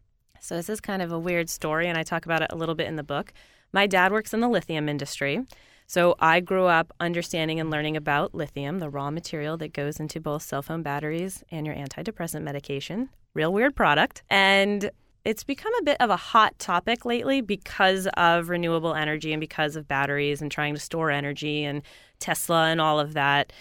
So 0.42 0.56
this 0.56 0.70
is 0.70 0.82
kind 0.82 1.04
of 1.04 1.12
a 1.12 1.20
weird 1.20 1.50
story, 1.50 1.88
and 1.88 1.98
I 1.98 2.04
talk 2.04 2.26
about 2.26 2.42
it 2.42 2.52
a 2.52 2.56
little 2.56 2.74
bit 2.74 2.88
in 2.88 2.96
the 2.96 3.04
book. 3.04 3.32
My 3.72 3.86
dad 3.86 4.12
works 4.12 4.34
in 4.34 4.40
the 4.40 4.50
lithium 4.50 4.90
industry. 4.90 5.46
So 5.86 6.16
I 6.20 6.40
grew 6.40 6.66
up 6.66 6.92
understanding 7.00 7.60
and 7.60 7.70
learning 7.70 7.96
about 7.96 8.34
lithium, 8.34 8.80
the 8.80 8.90
raw 8.90 9.12
material 9.12 9.56
that 9.58 9.72
goes 9.72 10.00
into 10.00 10.20
both 10.20 10.42
cell 10.42 10.64
phone 10.64 10.82
batteries 10.82 11.44
and 11.52 11.68
your 11.68 11.76
antidepressant 11.76 12.42
medication. 12.42 13.10
Real 13.36 13.54
weird 13.54 13.76
product. 13.76 14.24
And 14.32 14.90
it's 15.26 15.44
become 15.44 15.74
a 15.80 15.84
bit 15.84 15.98
of 16.00 16.10
a 16.10 16.18
hot 16.18 16.58
topic 16.58 17.06
lately 17.06 17.42
because 17.42 18.08
of 18.18 18.50
renewable 18.50 18.96
energy 18.96 19.34
and 19.34 19.40
because 19.40 19.76
of 19.76 19.88
batteries 19.88 20.42
and 20.42 20.52
trying 20.52 20.74
to 20.74 20.80
store 20.80 21.12
energy 21.12 21.64
and 21.64 21.84
Tesla 22.20 22.70
and 22.70 22.82
all 22.82 23.00
of 23.00 23.14
that. 23.14 23.54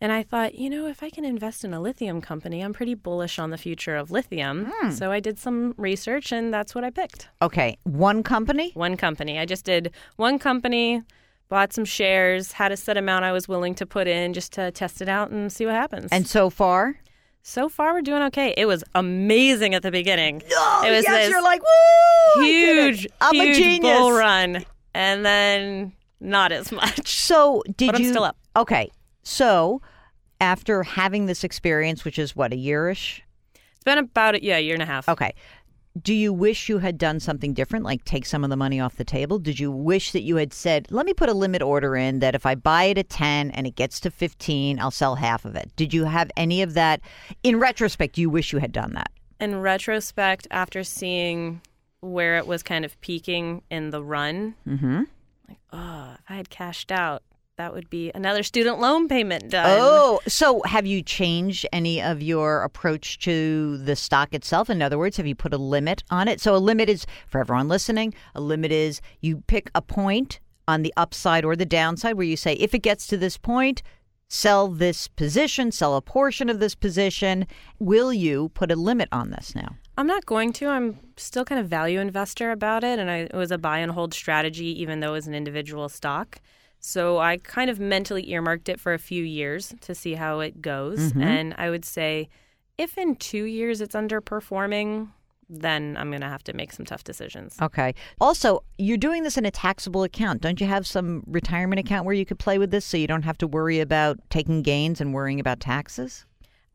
And 0.00 0.12
I 0.12 0.22
thought, 0.22 0.54
you 0.56 0.68
know, 0.68 0.86
if 0.86 1.02
I 1.02 1.08
can 1.08 1.24
invest 1.24 1.64
in 1.64 1.72
a 1.72 1.80
lithium 1.80 2.20
company, 2.20 2.60
I'm 2.60 2.74
pretty 2.74 2.94
bullish 2.94 3.38
on 3.38 3.48
the 3.50 3.56
future 3.56 3.96
of 3.96 4.10
lithium. 4.10 4.70
Hmm. 4.74 4.90
So 4.90 5.10
I 5.10 5.20
did 5.20 5.38
some 5.38 5.72
research 5.78 6.32
and 6.32 6.52
that's 6.52 6.74
what 6.74 6.84
I 6.84 6.90
picked. 6.90 7.28
Okay. 7.40 7.78
One 7.84 8.22
company? 8.22 8.72
One 8.74 8.96
company. 8.98 9.38
I 9.38 9.46
just 9.46 9.64
did 9.64 9.90
one 10.16 10.38
company, 10.38 11.02
bought 11.48 11.72
some 11.72 11.86
shares, 11.86 12.52
had 12.52 12.72
a 12.72 12.76
set 12.76 12.98
amount 12.98 13.24
I 13.24 13.32
was 13.32 13.48
willing 13.48 13.74
to 13.76 13.86
put 13.86 14.06
in 14.06 14.34
just 14.34 14.52
to 14.54 14.70
test 14.70 15.00
it 15.00 15.08
out 15.08 15.30
and 15.30 15.50
see 15.50 15.64
what 15.64 15.74
happens. 15.74 16.10
And 16.12 16.26
so 16.26 16.50
far? 16.50 16.96
so 17.48 17.68
far, 17.68 17.94
we're 17.94 18.02
doing 18.02 18.22
okay. 18.22 18.52
It 18.56 18.66
was 18.66 18.82
amazing 18.96 19.72
at 19.76 19.82
the 19.82 19.92
beginning. 19.92 20.42
Oh, 20.52 20.82
it 20.84 20.90
was 20.90 21.04
yes, 21.04 21.30
you're 21.30 21.40
like, 21.44 21.62
woo! 21.62 22.42
I 22.42 22.42
did 22.42 22.78
it. 22.78 22.96
huge, 22.96 23.06
I'm 23.20 23.34
huge 23.36 23.56
a 23.56 23.60
genius. 23.60 23.98
bull 23.98 24.10
run, 24.10 24.64
and 24.94 25.24
then 25.24 25.92
not 26.18 26.50
as 26.50 26.72
much. 26.72 27.08
So 27.20 27.62
did 27.76 27.86
But 27.86 27.94
I'm 27.94 28.02
you? 28.02 28.10
still 28.10 28.24
up. 28.24 28.36
Okay. 28.56 28.90
So 29.26 29.82
after 30.40 30.84
having 30.84 31.26
this 31.26 31.42
experience, 31.42 32.04
which 32.04 32.18
is 32.18 32.36
what 32.36 32.52
a 32.52 32.56
yearish. 32.56 33.22
It's 33.74 33.84
been 33.84 33.98
about 33.98 34.40
yeah, 34.42 34.56
a 34.56 34.60
year 34.60 34.74
and 34.74 34.82
a 34.82 34.86
half. 34.86 35.08
Okay. 35.08 35.34
Do 36.00 36.14
you 36.14 36.32
wish 36.32 36.68
you 36.68 36.78
had 36.78 36.96
done 36.98 37.18
something 37.20 37.54
different, 37.54 37.84
like 37.84 38.04
take 38.04 38.26
some 38.26 38.44
of 38.44 38.50
the 38.50 38.56
money 38.56 38.78
off 38.78 38.96
the 38.96 39.04
table? 39.04 39.38
Did 39.38 39.58
you 39.58 39.72
wish 39.72 40.12
that 40.12 40.22
you 40.22 40.36
had 40.36 40.52
said, 40.52 40.86
let 40.90 41.06
me 41.06 41.14
put 41.14 41.28
a 41.28 41.34
limit 41.34 41.62
order 41.62 41.96
in 41.96 42.18
that 42.20 42.34
if 42.34 42.44
I 42.46 42.54
buy 42.54 42.84
it 42.84 42.98
at 42.98 43.08
10 43.08 43.50
and 43.50 43.66
it 43.66 43.74
gets 43.74 43.98
to 44.00 44.10
15, 44.10 44.78
I'll 44.78 44.90
sell 44.90 45.16
half 45.16 45.44
of 45.44 45.56
it? 45.56 45.72
Did 45.74 45.92
you 45.92 46.04
have 46.04 46.30
any 46.36 46.60
of 46.62 46.74
that? 46.74 47.00
In 47.42 47.58
retrospect, 47.58 48.14
do 48.16 48.20
you 48.20 48.30
wish 48.30 48.52
you 48.52 48.58
had 48.58 48.72
done 48.72 48.92
that? 48.92 49.10
In 49.40 49.60
retrospect, 49.60 50.46
after 50.50 50.84
seeing 50.84 51.62
where 52.00 52.36
it 52.36 52.46
was 52.46 52.62
kind 52.62 52.84
of 52.84 53.00
peaking 53.00 53.62
in 53.70 53.90
the 53.90 54.04
run, 54.04 54.54
Mm-hmm. 54.68 55.04
like, 55.48 55.58
oh, 55.72 56.10
if 56.14 56.20
I 56.28 56.36
had 56.36 56.50
cashed 56.50 56.92
out, 56.92 57.22
that 57.56 57.72
would 57.72 57.88
be 57.88 58.10
another 58.14 58.42
student 58.42 58.80
loan 58.80 59.08
payment 59.08 59.50
done. 59.50 59.78
Oh, 59.80 60.20
so 60.28 60.62
have 60.64 60.84
you 60.84 61.02
changed 61.02 61.66
any 61.72 62.02
of 62.02 62.22
your 62.22 62.62
approach 62.62 63.18
to 63.20 63.78
the 63.78 63.96
stock 63.96 64.34
itself? 64.34 64.68
In 64.68 64.82
other 64.82 64.98
words, 64.98 65.16
have 65.16 65.26
you 65.26 65.34
put 65.34 65.54
a 65.54 65.58
limit 65.58 66.04
on 66.10 66.28
it? 66.28 66.40
So 66.40 66.54
a 66.54 66.58
limit 66.58 66.90
is, 66.90 67.06
for 67.26 67.40
everyone 67.40 67.68
listening, 67.68 68.12
a 68.34 68.42
limit 68.42 68.72
is 68.72 69.00
you 69.20 69.42
pick 69.46 69.70
a 69.74 69.80
point 69.80 70.38
on 70.68 70.82
the 70.82 70.92
upside 70.98 71.46
or 71.46 71.56
the 71.56 71.64
downside 71.64 72.16
where 72.16 72.26
you 72.26 72.36
say, 72.36 72.54
if 72.54 72.74
it 72.74 72.80
gets 72.80 73.06
to 73.06 73.16
this 73.16 73.38
point, 73.38 73.82
sell 74.28 74.68
this 74.68 75.08
position, 75.08 75.72
sell 75.72 75.96
a 75.96 76.02
portion 76.02 76.50
of 76.50 76.60
this 76.60 76.74
position. 76.74 77.46
Will 77.78 78.12
you 78.12 78.50
put 78.50 78.70
a 78.70 78.76
limit 78.76 79.08
on 79.12 79.30
this 79.30 79.54
now? 79.54 79.76
I'm 79.96 80.06
not 80.06 80.26
going 80.26 80.52
to. 80.54 80.68
I'm 80.68 80.98
still 81.16 81.46
kind 81.46 81.58
of 81.58 81.68
value 81.68 82.00
investor 82.00 82.50
about 82.50 82.84
it, 82.84 82.98
and 82.98 83.10
I, 83.10 83.16
it 83.20 83.34
was 83.34 83.50
a 83.50 83.56
buy 83.56 83.78
and 83.78 83.92
hold 83.92 84.12
strategy, 84.12 84.78
even 84.82 85.00
though 85.00 85.10
it 85.10 85.12
was 85.12 85.26
an 85.26 85.34
individual 85.34 85.88
stock. 85.88 86.38
So 86.80 87.18
I 87.18 87.38
kind 87.38 87.70
of 87.70 87.80
mentally 87.80 88.30
earmarked 88.30 88.68
it 88.68 88.78
for 88.78 88.94
a 88.94 88.98
few 88.98 89.24
years 89.24 89.74
to 89.80 89.94
see 89.94 90.14
how 90.14 90.40
it 90.40 90.62
goes. 90.62 90.98
Mm-hmm. 90.98 91.22
And 91.22 91.54
I 91.58 91.70
would 91.70 91.84
say, 91.84 92.28
if 92.78 92.96
in 92.96 93.16
two 93.16 93.44
years 93.44 93.80
it's 93.80 93.94
underperforming, 93.94 95.08
then 95.48 95.96
I'm 95.96 96.10
going 96.10 96.20
to 96.20 96.28
have 96.28 96.44
to 96.44 96.52
make 96.52 96.72
some 96.72 96.84
tough 96.84 97.04
decisions. 97.04 97.56
Okay. 97.60 97.94
Also, 98.20 98.62
you're 98.78 98.96
doing 98.96 99.22
this 99.22 99.38
in 99.38 99.46
a 99.46 99.50
taxable 99.50 100.02
account. 100.02 100.42
Don't 100.42 100.60
you 100.60 100.66
have 100.66 100.86
some 100.86 101.22
retirement 101.26 101.78
account 101.78 102.04
where 102.04 102.14
you 102.14 102.26
could 102.26 102.38
play 102.38 102.58
with 102.58 102.70
this 102.70 102.84
so 102.84 102.96
you 102.96 103.06
don't 103.06 103.22
have 103.22 103.38
to 103.38 103.46
worry 103.46 103.80
about 103.80 104.18
taking 104.28 104.62
gains 104.62 105.00
and 105.00 105.14
worrying 105.14 105.40
about 105.40 105.60
taxes? 105.60 106.26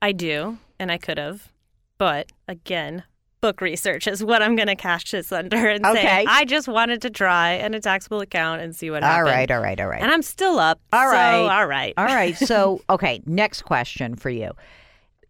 I 0.01 0.13
do, 0.13 0.57
and 0.79 0.91
I 0.91 0.97
could 0.97 1.17
have, 1.17 1.51
but 1.97 2.31
again, 2.47 3.03
book 3.41 3.59
research 3.59 4.07
is 4.07 4.23
what 4.23 4.41
I'm 4.41 4.55
going 4.55 4.67
to 4.67 4.75
cash 4.75 5.11
this 5.11 5.31
under 5.31 5.67
and 5.67 5.85
Okay. 5.85 6.01
say 6.01 6.25
I 6.27 6.45
just 6.45 6.67
wanted 6.67 7.01
to 7.01 7.09
try 7.09 7.53
in 7.53 7.73
a 7.73 7.81
taxable 7.81 8.21
account 8.21 8.61
and 8.61 8.75
see 8.75 8.89
what 8.91 9.03
All 9.03 9.09
happens. 9.09 9.25
right, 9.33 9.51
all 9.51 9.59
right, 9.59 9.79
all 9.81 9.87
right. 9.87 10.01
And 10.01 10.11
I'm 10.11 10.21
still 10.21 10.59
up. 10.59 10.79
All 10.93 11.09
so, 11.09 11.15
right. 11.15 11.33
all 11.59 11.67
right, 11.67 11.93
All 11.97 12.05
right. 12.05 12.37
So, 12.37 12.81
okay, 12.89 13.21
next 13.25 13.63
question 13.63 14.15
for 14.15 14.29
you. 14.29 14.51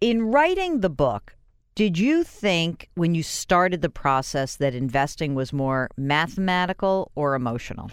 In 0.02 0.24
writing 0.24 0.82
the 0.82 0.90
book, 0.90 1.36
did 1.76 1.98
you 1.98 2.24
think 2.26 2.90
when 2.96 3.16
you 3.16 3.24
started 3.24 3.82
the 3.82 3.90
process 3.90 4.58
that 4.58 4.76
investing 4.76 5.34
was 5.36 5.54
more 5.54 5.90
mathematical 5.98 7.12
or 7.16 7.34
emotional? 7.36 7.90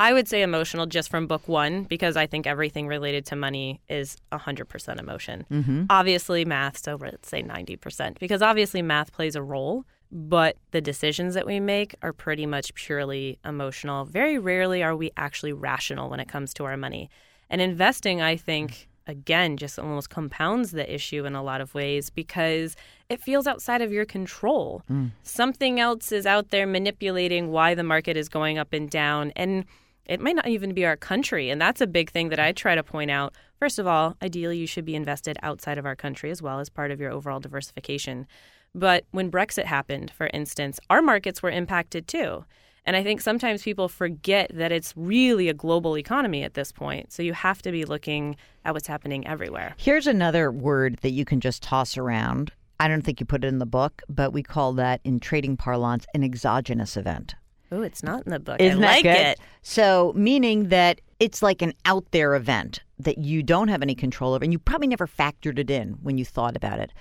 I 0.00 0.12
would 0.12 0.28
say 0.28 0.42
emotional 0.42 0.86
just 0.86 1.10
from 1.10 1.26
book 1.26 1.48
one 1.48 1.82
because 1.82 2.16
I 2.16 2.26
think 2.26 2.46
everything 2.46 2.86
related 2.86 3.26
to 3.26 3.36
money 3.36 3.80
is 3.88 4.16
100% 4.32 5.00
emotion. 5.00 5.44
Mm-hmm. 5.50 5.84
Obviously, 5.90 6.44
math, 6.44 6.78
so 6.78 6.96
let's 7.00 7.28
say 7.28 7.42
90%, 7.42 8.18
because 8.20 8.40
obviously 8.40 8.80
math 8.80 9.12
plays 9.12 9.34
a 9.34 9.42
role, 9.42 9.84
but 10.12 10.56
the 10.70 10.80
decisions 10.80 11.34
that 11.34 11.46
we 11.46 11.58
make 11.58 11.96
are 12.00 12.12
pretty 12.12 12.46
much 12.46 12.74
purely 12.74 13.40
emotional. 13.44 14.04
Very 14.04 14.38
rarely 14.38 14.82
are 14.84 14.94
we 14.94 15.10
actually 15.16 15.52
rational 15.52 16.08
when 16.08 16.20
it 16.20 16.28
comes 16.28 16.54
to 16.54 16.64
our 16.64 16.76
money. 16.76 17.10
And 17.50 17.60
investing, 17.60 18.22
I 18.22 18.36
think, 18.36 18.88
again, 19.08 19.56
just 19.56 19.80
almost 19.80 20.10
compounds 20.10 20.70
the 20.70 20.94
issue 20.94 21.24
in 21.24 21.34
a 21.34 21.42
lot 21.42 21.60
of 21.60 21.74
ways 21.74 22.08
because 22.08 22.76
it 23.08 23.20
feels 23.20 23.48
outside 23.48 23.82
of 23.82 23.90
your 23.92 24.04
control. 24.04 24.82
Something 25.24 25.80
else 25.80 26.12
is 26.12 26.24
out 26.24 26.50
there 26.50 26.66
manipulating 26.66 27.50
why 27.50 27.74
the 27.74 27.82
market 27.82 28.16
is 28.16 28.28
going 28.28 28.58
up 28.58 28.72
and 28.72 28.88
down. 28.88 29.32
And 29.34 29.64
it 30.08 30.20
might 30.20 30.36
not 30.36 30.48
even 30.48 30.74
be 30.74 30.86
our 30.86 30.96
country. 30.96 31.50
And 31.50 31.60
that's 31.60 31.80
a 31.80 31.86
big 31.86 32.10
thing 32.10 32.30
that 32.30 32.40
I 32.40 32.52
try 32.52 32.74
to 32.74 32.82
point 32.82 33.10
out. 33.10 33.34
First 33.58 33.78
of 33.78 33.86
all, 33.86 34.16
ideally, 34.22 34.58
you 34.58 34.66
should 34.66 34.84
be 34.84 34.94
invested 34.94 35.36
outside 35.42 35.78
of 35.78 35.86
our 35.86 35.96
country 35.96 36.30
as 36.30 36.42
well 36.42 36.60
as 36.60 36.70
part 36.70 36.90
of 36.90 37.00
your 37.00 37.12
overall 37.12 37.40
diversification. 37.40 38.26
But 38.74 39.04
when 39.10 39.30
Brexit 39.30 39.64
happened, 39.64 40.10
for 40.10 40.28
instance, 40.28 40.80
our 40.90 41.02
markets 41.02 41.42
were 41.42 41.50
impacted 41.50 42.08
too. 42.08 42.44
And 42.84 42.96
I 42.96 43.02
think 43.02 43.20
sometimes 43.20 43.62
people 43.62 43.88
forget 43.88 44.50
that 44.54 44.72
it's 44.72 44.94
really 44.96 45.50
a 45.50 45.54
global 45.54 45.98
economy 45.98 46.42
at 46.42 46.54
this 46.54 46.72
point. 46.72 47.12
So 47.12 47.22
you 47.22 47.34
have 47.34 47.60
to 47.62 47.70
be 47.70 47.84
looking 47.84 48.36
at 48.64 48.72
what's 48.72 48.86
happening 48.86 49.26
everywhere. 49.26 49.74
Here's 49.76 50.06
another 50.06 50.50
word 50.50 50.98
that 51.02 51.10
you 51.10 51.26
can 51.26 51.40
just 51.40 51.62
toss 51.62 51.98
around. 51.98 52.50
I 52.80 52.88
don't 52.88 53.02
think 53.02 53.20
you 53.20 53.26
put 53.26 53.44
it 53.44 53.48
in 53.48 53.58
the 53.58 53.66
book, 53.66 54.02
but 54.08 54.32
we 54.32 54.42
call 54.42 54.72
that 54.74 55.02
in 55.04 55.20
trading 55.20 55.56
parlance 55.58 56.06
an 56.14 56.22
exogenous 56.22 56.96
event. 56.96 57.34
Oh, 57.70 57.82
it's 57.82 58.02
not 58.02 58.24
in 58.24 58.32
the 58.32 58.40
book. 58.40 58.60
Isn't 58.60 58.82
I 58.82 58.86
like 58.86 59.02
good? 59.02 59.16
it. 59.16 59.40
So, 59.62 60.12
meaning 60.16 60.68
that 60.68 61.00
it's 61.20 61.42
like 61.42 61.62
an 61.62 61.74
out 61.84 62.06
there 62.12 62.34
event 62.34 62.80
that 62.98 63.18
you 63.18 63.42
don't 63.42 63.68
have 63.68 63.82
any 63.82 63.94
control 63.94 64.34
over, 64.34 64.42
and 64.44 64.52
you 64.52 64.58
probably 64.58 64.88
never 64.88 65.06
factored 65.06 65.58
it 65.58 65.70
in 65.70 65.98
when 66.02 66.18
you 66.18 66.24
thought 66.24 66.56
about 66.56 66.78
it. 66.78 66.92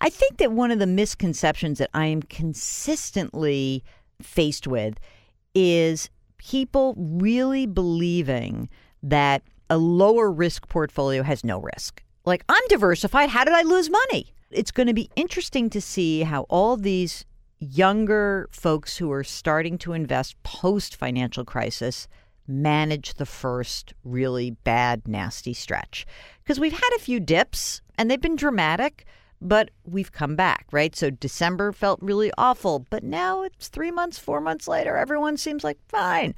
I 0.00 0.10
think 0.10 0.38
that 0.38 0.52
one 0.52 0.70
of 0.70 0.78
the 0.78 0.86
misconceptions 0.86 1.78
that 1.78 1.90
I 1.94 2.06
am 2.06 2.22
consistently 2.22 3.82
faced 4.20 4.66
with 4.66 4.98
is 5.54 6.08
people 6.38 6.94
really 6.96 7.66
believing 7.66 8.68
that 9.02 9.42
a 9.70 9.78
lower 9.78 10.30
risk 10.30 10.68
portfolio 10.68 11.22
has 11.22 11.44
no 11.44 11.60
risk. 11.60 12.02
Like, 12.24 12.44
I'm 12.48 12.62
diversified. 12.68 13.30
How 13.30 13.44
did 13.44 13.54
I 13.54 13.62
lose 13.62 13.90
money? 13.90 14.32
It's 14.50 14.70
going 14.70 14.86
to 14.86 14.94
be 14.94 15.10
interesting 15.16 15.68
to 15.70 15.80
see 15.80 16.22
how 16.22 16.42
all 16.42 16.76
these 16.76 17.24
younger 17.58 18.48
folks 18.52 18.96
who 18.96 19.10
are 19.10 19.24
starting 19.24 19.78
to 19.78 19.92
invest 19.92 20.40
post 20.42 20.96
financial 20.96 21.44
crisis 21.44 22.08
manage 22.46 23.14
the 23.14 23.26
first 23.26 23.92
really 24.04 24.50
bad, 24.50 25.06
nasty 25.06 25.52
stretch. 25.52 26.06
Because 26.42 26.58
we've 26.58 26.72
had 26.72 26.90
a 26.96 27.00
few 27.00 27.20
dips 27.20 27.82
and 27.96 28.10
they've 28.10 28.20
been 28.20 28.36
dramatic, 28.36 29.04
but 29.40 29.70
we've 29.84 30.12
come 30.12 30.34
back, 30.34 30.66
right? 30.72 30.96
So 30.96 31.10
December 31.10 31.72
felt 31.72 32.00
really 32.00 32.32
awful, 32.38 32.86
but 32.90 33.04
now 33.04 33.42
it's 33.42 33.68
three 33.68 33.90
months, 33.90 34.18
four 34.18 34.40
months 34.40 34.66
later, 34.66 34.96
everyone 34.96 35.36
seems 35.36 35.62
like 35.62 35.78
fine. 35.88 36.34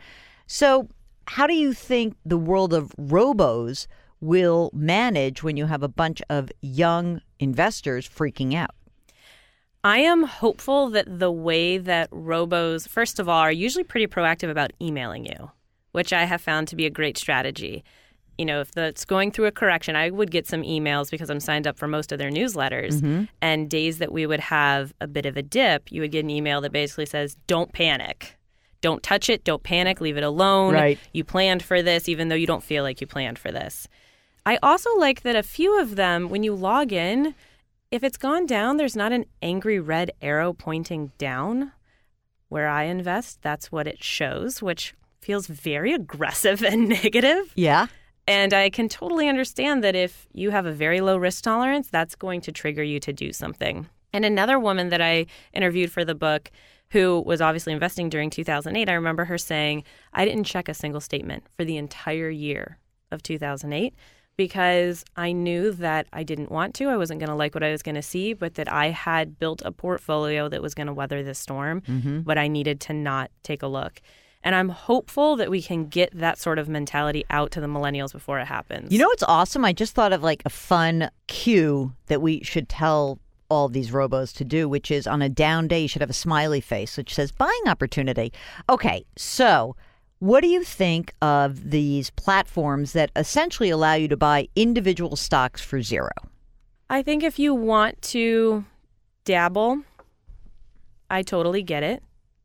So, 0.46 0.88
how 1.26 1.46
do 1.46 1.54
you 1.54 1.72
think 1.72 2.16
the 2.26 2.36
world 2.36 2.74
of 2.74 2.92
robos 2.98 3.86
will 4.20 4.70
manage 4.74 5.44
when 5.44 5.56
you 5.56 5.66
have 5.66 5.84
a 5.84 5.88
bunch 5.88 6.20
of 6.28 6.50
young 6.60 7.20
investors 7.38 8.08
freaking 8.08 8.54
out? 8.54 8.74
I 9.82 10.00
am 10.00 10.24
hopeful 10.24 10.90
that 10.90 11.06
the 11.18 11.32
way 11.32 11.78
that 11.78 12.10
robos, 12.10 12.86
first 12.86 13.18
of 13.18 13.28
all, 13.28 13.38
are 13.38 13.52
usually 13.52 13.84
pretty 13.84 14.06
proactive 14.06 14.50
about 14.50 14.72
emailing 14.80 15.24
you, 15.24 15.50
which 15.92 16.12
I 16.12 16.24
have 16.24 16.42
found 16.42 16.68
to 16.68 16.76
be 16.76 16.84
a 16.84 16.90
great 16.90 17.16
strategy. 17.16 17.82
You 18.36 18.44
know, 18.44 18.60
if 18.60 18.76
it's 18.76 19.04
going 19.04 19.32
through 19.32 19.46
a 19.46 19.52
correction, 19.52 19.96
I 19.96 20.10
would 20.10 20.30
get 20.30 20.46
some 20.46 20.62
emails 20.62 21.10
because 21.10 21.30
I'm 21.30 21.40
signed 21.40 21.66
up 21.66 21.78
for 21.78 21.88
most 21.88 22.12
of 22.12 22.18
their 22.18 22.30
newsletters. 22.30 23.00
Mm-hmm. 23.00 23.24
And 23.40 23.70
days 23.70 23.98
that 23.98 24.12
we 24.12 24.26
would 24.26 24.40
have 24.40 24.92
a 25.00 25.06
bit 25.06 25.26
of 25.26 25.36
a 25.36 25.42
dip, 25.42 25.90
you 25.90 26.02
would 26.02 26.12
get 26.12 26.24
an 26.24 26.30
email 26.30 26.60
that 26.60 26.72
basically 26.72 27.06
says, 27.06 27.36
Don't 27.46 27.72
panic. 27.72 28.36
Don't 28.82 29.02
touch 29.02 29.28
it. 29.28 29.44
Don't 29.44 29.62
panic. 29.62 30.00
Leave 30.00 30.16
it 30.16 30.22
alone. 30.22 30.72
Right. 30.72 30.98
You 31.12 31.22
planned 31.22 31.62
for 31.62 31.82
this, 31.82 32.08
even 32.08 32.28
though 32.28 32.34
you 32.34 32.46
don't 32.46 32.62
feel 32.62 32.82
like 32.82 33.00
you 33.00 33.06
planned 33.06 33.38
for 33.38 33.52
this. 33.52 33.86
I 34.46 34.58
also 34.62 34.94
like 34.96 35.20
that 35.22 35.36
a 35.36 35.42
few 35.42 35.78
of 35.78 35.96
them, 35.96 36.30
when 36.30 36.42
you 36.42 36.54
log 36.54 36.92
in, 36.92 37.34
if 37.90 38.04
it's 38.04 38.16
gone 38.16 38.46
down, 38.46 38.76
there's 38.76 38.96
not 38.96 39.12
an 39.12 39.24
angry 39.42 39.80
red 39.80 40.12
arrow 40.22 40.52
pointing 40.52 41.12
down. 41.18 41.72
Where 42.48 42.68
I 42.68 42.84
invest, 42.84 43.42
that's 43.42 43.70
what 43.70 43.86
it 43.86 44.02
shows, 44.02 44.60
which 44.60 44.94
feels 45.20 45.46
very 45.46 45.92
aggressive 46.00 46.62
and 46.62 46.88
negative. 46.88 47.52
Yeah. 47.54 47.86
And 48.26 48.52
I 48.54 48.70
can 48.70 48.88
totally 48.88 49.28
understand 49.28 49.82
that 49.82 49.96
if 49.96 50.28
you 50.32 50.50
have 50.50 50.66
a 50.66 50.72
very 50.72 51.00
low 51.00 51.16
risk 51.16 51.44
tolerance, 51.44 51.88
that's 51.90 52.14
going 52.14 52.40
to 52.42 52.52
trigger 52.52 52.82
you 52.82 53.00
to 53.00 53.12
do 53.12 53.32
something. 53.32 53.88
And 54.12 54.24
another 54.24 54.58
woman 54.58 54.88
that 54.90 55.00
I 55.00 55.26
interviewed 55.52 55.92
for 55.92 56.04
the 56.04 56.14
book 56.14 56.50
who 56.90 57.22
was 57.24 57.40
obviously 57.40 57.72
investing 57.72 58.08
during 58.08 58.30
2008, 58.30 58.88
I 58.88 58.92
remember 58.94 59.24
her 59.24 59.38
saying, 59.38 59.84
I 60.12 60.24
didn't 60.24 60.44
check 60.44 60.68
a 60.68 60.74
single 60.74 61.00
statement 61.00 61.44
for 61.56 61.64
the 61.64 61.76
entire 61.76 62.30
year 62.30 62.78
of 63.12 63.22
2008 63.22 63.94
because 64.44 65.04
I 65.16 65.32
knew 65.32 65.70
that 65.72 66.06
I 66.14 66.22
didn't 66.22 66.50
want 66.50 66.74
to. 66.76 66.86
I 66.88 66.96
wasn't 66.96 67.20
going 67.20 67.28
to 67.28 67.34
like 67.36 67.54
what 67.54 67.62
I 67.62 67.70
was 67.72 67.82
going 67.82 67.94
to 67.96 68.00
see, 68.02 68.32
but 68.32 68.54
that 68.54 68.72
I 68.72 68.86
had 68.88 69.38
built 69.38 69.60
a 69.66 69.70
portfolio 69.70 70.48
that 70.48 70.62
was 70.62 70.72
going 70.74 70.86
to 70.86 70.94
weather 70.94 71.22
the 71.22 71.34
storm, 71.34 71.82
Mm-hmm. 71.82 72.20
but 72.20 72.38
I 72.38 72.48
needed 72.48 72.80
to 72.86 72.94
not 72.94 73.30
take 73.42 73.62
a 73.62 73.66
look. 73.66 74.00
And 74.42 74.54
I'm 74.54 74.70
hopeful 74.70 75.36
that 75.36 75.50
we 75.50 75.60
can 75.60 75.88
get 75.88 76.08
that 76.14 76.38
sort 76.38 76.58
of 76.58 76.70
mentality 76.70 77.22
out 77.28 77.50
to 77.50 77.60
the 77.60 77.66
millennials 77.66 78.12
before 78.12 78.38
it 78.40 78.46
happens. 78.46 78.90
You 78.90 78.98
know 78.98 79.08
what's 79.08 79.22
awesome? 79.24 79.62
I 79.66 79.74
just 79.74 79.94
thought 79.94 80.14
of 80.14 80.22
like 80.22 80.42
a 80.46 80.50
fun 80.50 81.10
cue 81.26 81.92
that 82.06 82.22
we 82.22 82.42
should 82.42 82.66
tell 82.70 83.18
all 83.50 83.68
these 83.68 83.90
robos 83.90 84.34
to 84.36 84.44
do, 84.44 84.66
which 84.70 84.90
is 84.90 85.06
on 85.06 85.20
a 85.20 85.28
down 85.28 85.68
day, 85.68 85.80
you 85.82 85.88
should 85.88 86.00
have 86.00 86.08
a 86.08 86.14
smiley 86.14 86.62
face 86.62 86.96
which 86.96 87.12
says 87.14 87.30
buying 87.32 87.64
opportunity. 87.66 88.32
Okay, 88.70 89.04
so 89.16 89.76
what 90.20 90.42
do 90.42 90.48
you 90.48 90.62
think 90.62 91.14
of 91.22 91.70
these 91.70 92.10
platforms 92.10 92.92
that 92.92 93.10
essentially 93.16 93.70
allow 93.70 93.94
you 93.94 94.06
to 94.08 94.16
buy 94.16 94.48
individual 94.54 95.16
stocks 95.16 95.62
for 95.62 95.82
zero? 95.82 96.10
I 96.90 97.02
think 97.02 97.22
if 97.22 97.38
you 97.38 97.54
want 97.54 98.00
to 98.02 98.64
dabble, 99.24 99.82
I 101.08 101.22
totally 101.22 101.62
get 101.62 101.82
it. 101.82 102.02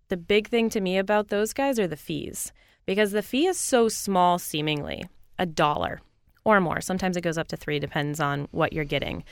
The 0.07 0.17
big 0.17 0.47
thing 0.47 0.69
to 0.69 0.79
me 0.79 0.97
about 0.97 1.27
those 1.27 1.51
guys 1.51 1.77
are 1.77 1.87
the 1.87 1.97
fees 1.97 2.53
because 2.85 3.11
the 3.11 3.21
fee 3.21 3.47
is 3.47 3.59
so 3.59 3.89
small, 3.89 4.39
seemingly 4.39 5.03
a 5.37 5.45
dollar 5.45 5.99
or 6.45 6.61
more. 6.61 6.79
Sometimes 6.79 7.17
it 7.17 7.21
goes 7.21 7.37
up 7.37 7.49
to 7.49 7.57
three, 7.57 7.79
depends 7.79 8.21
on 8.21 8.47
what 8.51 8.71
you're 8.71 8.85
getting. 8.85 9.25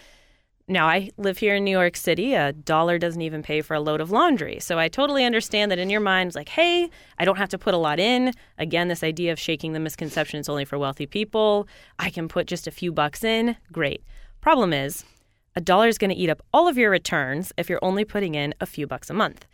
Now, 0.67 0.87
I 0.87 1.09
live 1.17 1.39
here 1.39 1.55
in 1.55 1.65
New 1.65 1.71
York 1.71 1.97
City. 1.97 2.33
A 2.35 2.53
dollar 2.53 2.97
doesn't 2.97 3.21
even 3.21 3.43
pay 3.43 3.61
for 3.61 3.73
a 3.73 3.81
load 3.81 3.99
of 3.99 4.11
laundry. 4.11 4.61
So 4.61 4.79
I 4.79 4.87
totally 4.87 5.25
understand 5.25 5.69
that 5.71 5.79
in 5.79 5.89
your 5.89 5.99
mind, 5.99 6.27
it's 6.27 6.37
like, 6.37 6.47
hey, 6.47 6.89
I 7.19 7.25
don't 7.25 7.37
have 7.37 7.49
to 7.49 7.57
put 7.57 7.73
a 7.73 7.77
lot 7.77 7.99
in. 7.99 8.31
Again, 8.57 8.87
this 8.87 9.03
idea 9.03 9.33
of 9.33 9.39
shaking 9.39 9.73
the 9.73 9.81
misconception 9.81 10.39
it's 10.39 10.47
only 10.47 10.63
for 10.63 10.79
wealthy 10.79 11.05
people. 11.05 11.67
I 11.99 12.09
can 12.09 12.29
put 12.29 12.47
just 12.47 12.65
a 12.65 12.71
few 12.71 12.93
bucks 12.93 13.25
in. 13.25 13.57
Great. 13.73 14.03
Problem 14.39 14.71
is, 14.71 15.03
a 15.53 15.59
dollar 15.59 15.89
is 15.89 15.97
going 15.97 16.11
to 16.11 16.15
eat 16.15 16.29
up 16.29 16.41
all 16.53 16.69
of 16.69 16.77
your 16.77 16.89
returns 16.89 17.51
if 17.57 17.69
you're 17.69 17.83
only 17.83 18.05
putting 18.05 18.33
in 18.33 18.55
a 18.61 18.65
few 18.65 18.87
bucks 18.87 19.09
a 19.09 19.13
month. 19.13 19.45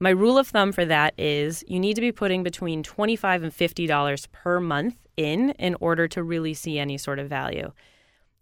My 0.00 0.10
rule 0.10 0.36
of 0.36 0.48
thumb 0.48 0.72
for 0.72 0.84
that 0.84 1.14
is 1.18 1.64
you 1.66 1.80
need 1.80 1.94
to 1.94 2.02
be 2.02 2.12
putting 2.12 2.42
between 2.42 2.82
$25 2.82 3.42
and 3.42 3.52
$50 3.52 4.32
per 4.32 4.60
month 4.60 4.96
in 5.16 5.50
in 5.52 5.76
order 5.80 6.06
to 6.08 6.22
really 6.22 6.52
see 6.54 6.78
any 6.78 6.98
sort 6.98 7.18
of 7.18 7.28
value. 7.28 7.72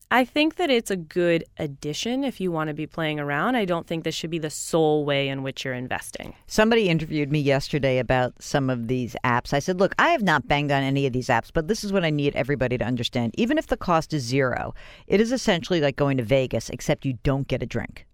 I 0.08 0.24
think 0.24 0.54
that 0.56 0.70
it's 0.70 0.90
a 0.92 0.96
good 0.96 1.44
addition 1.58 2.22
if 2.22 2.40
you 2.40 2.52
want 2.52 2.68
to 2.68 2.74
be 2.74 2.86
playing 2.86 3.18
around. 3.18 3.56
I 3.56 3.64
don't 3.64 3.88
think 3.88 4.04
this 4.04 4.14
should 4.14 4.30
be 4.30 4.38
the 4.38 4.50
sole 4.50 5.04
way 5.04 5.28
in 5.28 5.42
which 5.42 5.64
you're 5.64 5.74
investing. 5.74 6.32
Somebody 6.46 6.88
interviewed 6.88 7.32
me 7.32 7.40
yesterday 7.40 7.98
about 7.98 8.40
some 8.40 8.70
of 8.70 8.86
these 8.86 9.16
apps. 9.24 9.52
I 9.52 9.58
said, 9.58 9.80
Look, 9.80 9.96
I 9.98 10.10
have 10.10 10.22
not 10.22 10.46
banged 10.46 10.70
on 10.70 10.84
any 10.84 11.06
of 11.06 11.12
these 11.12 11.26
apps, 11.26 11.50
but 11.52 11.66
this 11.66 11.82
is 11.82 11.92
what 11.92 12.04
I 12.04 12.10
need 12.10 12.36
everybody 12.36 12.78
to 12.78 12.84
understand. 12.84 13.34
Even 13.36 13.58
if 13.58 13.66
the 13.66 13.76
cost 13.76 14.14
is 14.14 14.22
zero, 14.22 14.74
it 15.08 15.20
is 15.20 15.32
essentially 15.32 15.80
like 15.80 15.96
going 15.96 16.18
to 16.18 16.22
Vegas, 16.22 16.70
except 16.70 17.04
you 17.04 17.18
don't 17.24 17.48
get 17.48 17.64
a 17.64 17.66
drink. 17.66 18.06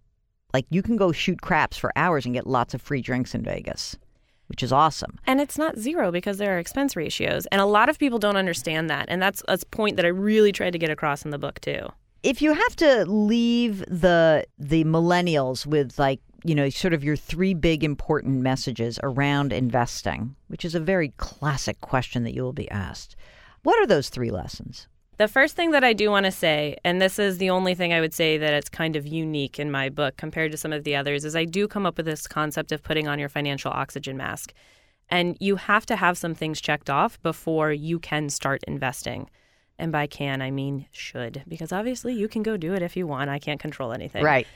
Like 0.55 0.65
you 0.71 0.83
can 0.83 0.97
go 0.97 1.13
shoot 1.13 1.43
craps 1.43 1.77
for 1.77 1.93
hours 1.95 2.25
and 2.25 2.35
get 2.35 2.47
lots 2.47 2.73
of 2.73 2.81
free 2.81 3.03
drinks 3.03 3.35
in 3.35 3.43
Vegas, 3.43 3.99
which 4.53 4.63
is 4.63 4.71
awesome. 4.71 5.19
And 5.27 5.41
it's 5.41 5.57
not 5.57 5.79
zero 5.79 6.13
because 6.13 6.37
there 6.37 6.55
are 6.55 6.59
expense 6.59 6.95
ratios. 6.95 7.47
And 7.47 7.59
a 7.59 7.65
lot 7.65 7.89
of 7.89 7.99
people 7.99 8.19
don't 8.19 8.37
understand 8.37 8.91
that. 8.91 9.07
And 9.09 9.23
that's 9.23 9.43
a 9.49 9.57
point 9.71 9.97
that 9.97 10.05
I 10.05 10.11
really 10.11 10.53
tried 10.53 10.73
to 10.73 10.79
get 10.79 10.91
across 10.91 11.25
in 11.25 11.31
the 11.31 11.39
book, 11.39 11.59
too. 11.61 11.89
If 12.23 12.43
you 12.43 12.53
have 12.53 12.77
to 12.77 13.07
leave 13.07 13.79
the 13.89 14.45
the 14.59 14.85
millennials 14.85 15.65
with 15.65 15.99
like 15.99 16.21
you 16.45 16.55
know 16.55 16.69
sort 16.69 16.93
of 16.93 17.03
your 17.03 17.17
three 17.17 17.55
big 17.55 17.83
important 17.83 18.43
messages 18.43 19.01
around 19.03 19.55
investing, 19.55 20.37
which 20.49 20.67
is 20.67 20.75
a 20.75 20.81
very 20.81 21.15
classic 21.17 21.81
question 21.81 22.23
that 22.25 22.35
you 22.35 22.43
will 22.43 22.53
be 22.53 22.71
asked, 22.71 23.17
what 23.63 23.83
are 23.83 23.87
those 23.87 24.11
three 24.11 24.31
lessons? 24.31 24.87
The 25.23 25.29
first 25.29 25.55
thing 25.55 25.71
that 25.71 25.85
I 25.85 25.93
do 25.93 26.11
want 26.11 26.27
to 26.27 26.33
say, 26.33 26.77
and 26.83 27.01
this 27.01 27.17
is 27.17 27.39
the 27.39 27.51
only 27.51 27.77
thing 27.77 27.93
I 27.93 28.01
would 28.01 28.13
say 28.13 28.39
that 28.39 28.55
it's 28.55 28.69
kind 28.69 28.97
of 28.97 29.07
unique 29.07 29.61
in 29.61 29.71
my 29.71 29.89
book 29.89 30.17
compared 30.17 30.51
to 30.51 30.59
some 30.59 30.73
of 30.73 30.83
the 30.83 30.97
others, 30.97 31.25
is 31.25 31.37
I 31.37 31.45
do 31.45 31.69
come 31.69 31.87
up 31.87 31.97
with 31.97 32.07
this 32.07 32.27
concept 32.27 32.73
of 32.73 32.83
putting 32.83 33.07
on 33.07 33.21
your 33.21 33.29
financial 33.29 33.71
oxygen 33.71 34.17
mask. 34.17 34.53
And 35.09 35.37
you 35.39 35.55
have 35.55 35.87
to 35.87 35.95
have 35.95 36.19
some 36.19 36.35
things 36.35 36.61
checked 36.61 36.91
off 36.91 37.23
before 37.23 37.73
you 37.73 38.01
can 38.01 38.31
start 38.31 38.65
investing. 38.67 39.31
And 39.79 39.93
by 39.93 40.09
can, 40.09 40.43
I 40.43 40.51
mean 40.51 40.87
should, 40.91 41.45
because 41.47 41.71
obviously 41.71 42.15
you 42.15 42.27
can 42.27 42.43
go 42.43 42.57
do 42.57 42.75
it 42.75 42.83
if 42.83 42.97
you 42.97 43.07
want. 43.07 43.31
I 43.31 43.39
can't 43.39 43.61
control 43.61 43.93
anything. 43.93 44.25
Right. 44.25 44.49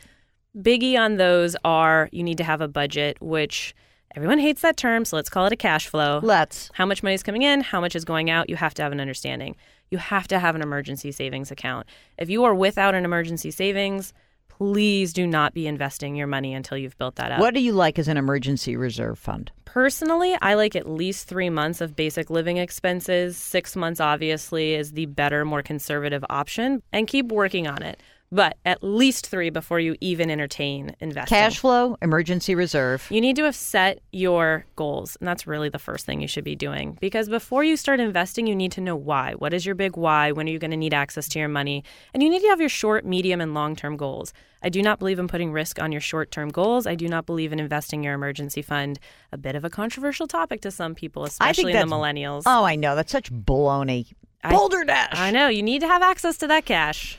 Biggie 0.59 0.99
on 0.99 1.17
those 1.17 1.55
are 1.65 2.09
you 2.11 2.25
need 2.25 2.39
to 2.39 2.45
have 2.45 2.61
a 2.61 2.67
budget, 2.67 3.19
which 3.23 3.73
everyone 4.17 4.41
hates 4.41 4.63
that 4.63 4.77
term, 4.77 5.05
so 5.05 5.15
let's 5.15 5.31
call 5.31 5.47
it 5.47 5.53
a 5.53 5.57
cash 5.57 5.87
flow. 5.87 6.19
Let's. 6.25 6.71
How 6.75 6.87
much 6.87 7.05
money 7.05 7.15
is 7.15 7.23
coming 7.23 7.43
in, 7.43 7.61
how 7.61 7.81
much 7.81 7.95
is 7.95 8.05
going 8.05 8.31
out, 8.31 8.51
you 8.51 8.57
have 8.57 8.75
to 8.75 8.83
have 8.83 8.91
an 8.91 8.99
understanding. 8.99 9.55
You 9.91 9.99
have 9.99 10.29
to 10.29 10.39
have 10.39 10.55
an 10.55 10.63
emergency 10.63 11.13
savings 11.13 11.51
account. 11.51 11.87
If 12.19 12.31
you 12.31 12.45
are 12.45 12.55
without 12.55 12.95
an 12.95 13.05
emergency 13.05 13.51
savings, 13.51 14.13
please 14.49 15.13
do 15.13 15.27
not 15.27 15.53
be 15.53 15.67
investing 15.67 16.17
your 16.17 16.27
money 16.27 16.55
until 16.55 16.79
you've 16.79 16.97
built 16.97 17.17
that 17.17 17.33
up. 17.33 17.41
What 17.41 17.53
do 17.55 17.61
you 17.61 17.73
like 17.73 17.99
as 17.99 18.09
an 18.09 18.17
emergency 18.17 18.75
reserve 18.75 19.19
fund? 19.19 19.51
Personally, 19.67 20.37
I 20.41 20.55
like 20.55 20.75
at 20.75 20.89
least 20.89 21.29
three 21.29 21.51
months 21.51 21.81
of 21.83 21.95
basic 21.95 22.31
living 22.31 22.57
expenses. 22.57 23.37
Six 23.37 23.77
months, 23.77 24.01
obviously, 24.01 24.75
is 24.75 24.93
the 24.93 25.07
better, 25.07 25.45
more 25.45 25.63
conservative 25.63 26.25
option, 26.31 26.83
and 26.93 27.07
keep 27.07 27.27
working 27.27 27.67
on 27.67 27.83
it. 27.83 28.03
But 28.33 28.57
at 28.65 28.83
least 28.83 29.29
three 29.29 29.51
before 29.51 29.79
you 29.79 29.95
even 30.01 30.31
entertain 30.31 30.97
investing. 31.01 31.37
Cash 31.37 31.61
flow, 31.61 31.97
emergency 32.03 32.57
reserve. 32.57 33.07
You 33.09 33.21
need 33.21 33.37
to 33.37 33.45
have 33.45 33.55
set 33.55 34.01
your 34.13 34.67
goals, 34.75 35.17
and 35.21 35.29
that's 35.29 35.47
really 35.47 35.69
the 35.69 35.79
first 35.79 36.07
thing 36.07 36.21
you 36.21 36.27
should 36.27 36.43
be 36.43 36.57
doing. 36.57 36.99
Because 37.01 37.29
before 37.29 37.63
you 37.63 37.77
start 37.77 38.01
investing, 38.01 38.49
you 38.49 38.57
need 38.57 38.73
to 38.73 38.81
know 38.81 38.97
why. 38.97 39.35
What 39.35 39.55
is 39.55 39.65
your 39.65 39.77
big 39.77 39.97
why? 39.97 40.33
When 40.33 40.49
are 40.49 40.51
you 40.51 40.59
going 40.59 40.73
to 40.73 40.77
need 40.77 40.93
access 40.93 41.29
to 41.29 41.39
your 41.39 41.49
money? 41.49 41.85
And 42.13 42.23
you 42.23 42.29
need 42.29 42.41
to 42.43 42.49
have 42.49 42.59
your 42.61 42.69
short, 42.69 43.05
medium, 43.07 43.41
and 43.41 43.55
long 43.55 43.77
term 43.77 43.97
goals. 43.97 44.33
I 44.63 44.71
do 44.71 44.83
not 44.83 44.99
believe 44.99 45.21
in 45.21 45.29
putting 45.29 45.53
risk 45.53 45.81
on 45.81 45.93
your 45.93 46.01
short 46.01 46.33
term 46.33 46.49
goals. 46.49 46.87
I 46.87 46.97
do 46.97 47.07
not 47.07 47.27
believe 47.27 47.53
in 47.53 47.61
investing 47.61 48.03
your 48.03 48.15
emergency 48.15 48.61
fund. 48.63 48.99
A 49.31 49.39
bit 49.39 49.55
of 49.55 49.65
a 49.65 49.71
controversial 49.71 50.27
topic 50.27 50.63
to 50.63 50.73
some 50.73 50.97
people, 50.97 51.25
especially 51.25 51.73
the 51.73 51.79
millennials. 51.81 52.43
Oh, 52.45 52.65
I 52.65 52.75
know. 52.75 52.97
That's 52.97 53.13
such 53.13 53.33
baloney. 53.33 54.13
I- 54.43 54.51
Boulder 54.51 54.83
Dash. 54.85 55.13
I 55.15 55.31
know. 55.31 55.47
You 55.49 55.63
need 55.63 55.81
to 55.81 55.87
have 55.89 56.03
access 56.03 56.37
to 56.39 56.47
that 56.49 56.65
cash. 56.65 57.19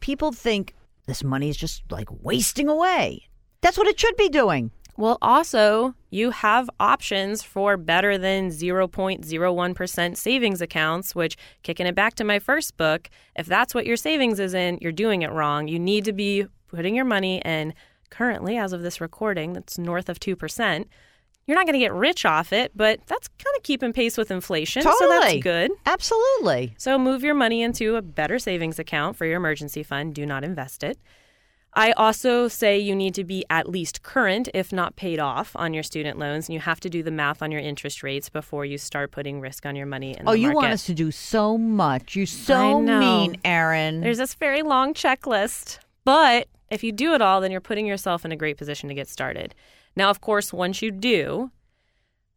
People 0.00 0.32
think 0.32 0.74
this 1.06 1.24
money 1.24 1.48
is 1.48 1.56
just 1.56 1.82
like 1.90 2.08
wasting 2.22 2.68
away. 2.68 3.28
That's 3.60 3.78
what 3.78 3.88
it 3.88 3.98
should 3.98 4.16
be 4.16 4.28
doing. 4.28 4.70
Well, 4.96 5.18
also, 5.22 5.94
you 6.10 6.32
have 6.32 6.68
options 6.80 7.44
for 7.44 7.76
better 7.76 8.18
than 8.18 8.50
0.01% 8.50 10.16
savings 10.16 10.60
accounts, 10.60 11.14
which, 11.14 11.36
kicking 11.62 11.86
it 11.86 11.94
back 11.94 12.14
to 12.14 12.24
my 12.24 12.40
first 12.40 12.76
book, 12.76 13.08
if 13.36 13.46
that's 13.46 13.76
what 13.76 13.86
your 13.86 13.96
savings 13.96 14.40
is 14.40 14.54
in, 14.54 14.76
you're 14.80 14.90
doing 14.90 15.22
it 15.22 15.30
wrong. 15.30 15.68
You 15.68 15.78
need 15.78 16.04
to 16.06 16.12
be 16.12 16.46
putting 16.66 16.96
your 16.96 17.04
money 17.04 17.40
in, 17.44 17.74
currently, 18.10 18.56
as 18.56 18.72
of 18.72 18.82
this 18.82 19.00
recording, 19.00 19.52
that's 19.52 19.78
north 19.78 20.08
of 20.08 20.18
2%. 20.18 20.86
You're 21.48 21.56
not 21.56 21.64
going 21.64 21.72
to 21.72 21.78
get 21.78 21.94
rich 21.94 22.26
off 22.26 22.52
it, 22.52 22.72
but 22.76 23.00
that's 23.06 23.26
kind 23.26 23.56
of 23.56 23.62
keeping 23.62 23.94
pace 23.94 24.18
with 24.18 24.30
inflation. 24.30 24.82
Totally. 24.82 24.98
So 25.00 25.20
that's 25.20 25.42
good. 25.42 25.70
Absolutely. 25.86 26.74
So 26.76 26.98
move 26.98 27.24
your 27.24 27.34
money 27.34 27.62
into 27.62 27.96
a 27.96 28.02
better 28.02 28.38
savings 28.38 28.78
account 28.78 29.16
for 29.16 29.24
your 29.24 29.38
emergency 29.38 29.82
fund. 29.82 30.14
Do 30.14 30.26
not 30.26 30.44
invest 30.44 30.84
it. 30.84 30.98
I 31.72 31.92
also 31.92 32.48
say 32.48 32.78
you 32.78 32.94
need 32.94 33.14
to 33.14 33.24
be 33.24 33.46
at 33.48 33.66
least 33.66 34.02
current, 34.02 34.50
if 34.52 34.74
not 34.74 34.96
paid 34.96 35.18
off, 35.18 35.52
on 35.54 35.72
your 35.72 35.82
student 35.82 36.18
loans, 36.18 36.48
and 36.48 36.54
you 36.54 36.60
have 36.60 36.80
to 36.80 36.90
do 36.90 37.02
the 37.02 37.10
math 37.10 37.40
on 37.40 37.50
your 37.50 37.62
interest 37.62 38.02
rates 38.02 38.28
before 38.28 38.66
you 38.66 38.76
start 38.76 39.10
putting 39.10 39.40
risk 39.40 39.64
on 39.64 39.74
your 39.74 39.86
money. 39.86 40.16
In 40.18 40.28
Oh, 40.28 40.32
you 40.32 40.52
want 40.52 40.72
us 40.72 40.84
to 40.84 40.94
do 40.94 41.10
so 41.10 41.56
much. 41.56 42.14
You're 42.14 42.26
so 42.26 42.80
mean, 42.82 43.38
Erin. 43.42 44.02
There's 44.02 44.18
this 44.18 44.34
very 44.34 44.60
long 44.60 44.92
checklist, 44.92 45.78
but 46.04 46.48
if 46.70 46.84
you 46.84 46.92
do 46.92 47.14
it 47.14 47.22
all, 47.22 47.40
then 47.40 47.50
you're 47.50 47.60
putting 47.62 47.86
yourself 47.86 48.26
in 48.26 48.32
a 48.32 48.36
great 48.36 48.58
position 48.58 48.90
to 48.90 48.94
get 48.94 49.08
started. 49.08 49.54
Now, 49.98 50.10
of 50.10 50.20
course, 50.20 50.52
once 50.52 50.80
you 50.80 50.92
do, 50.92 51.50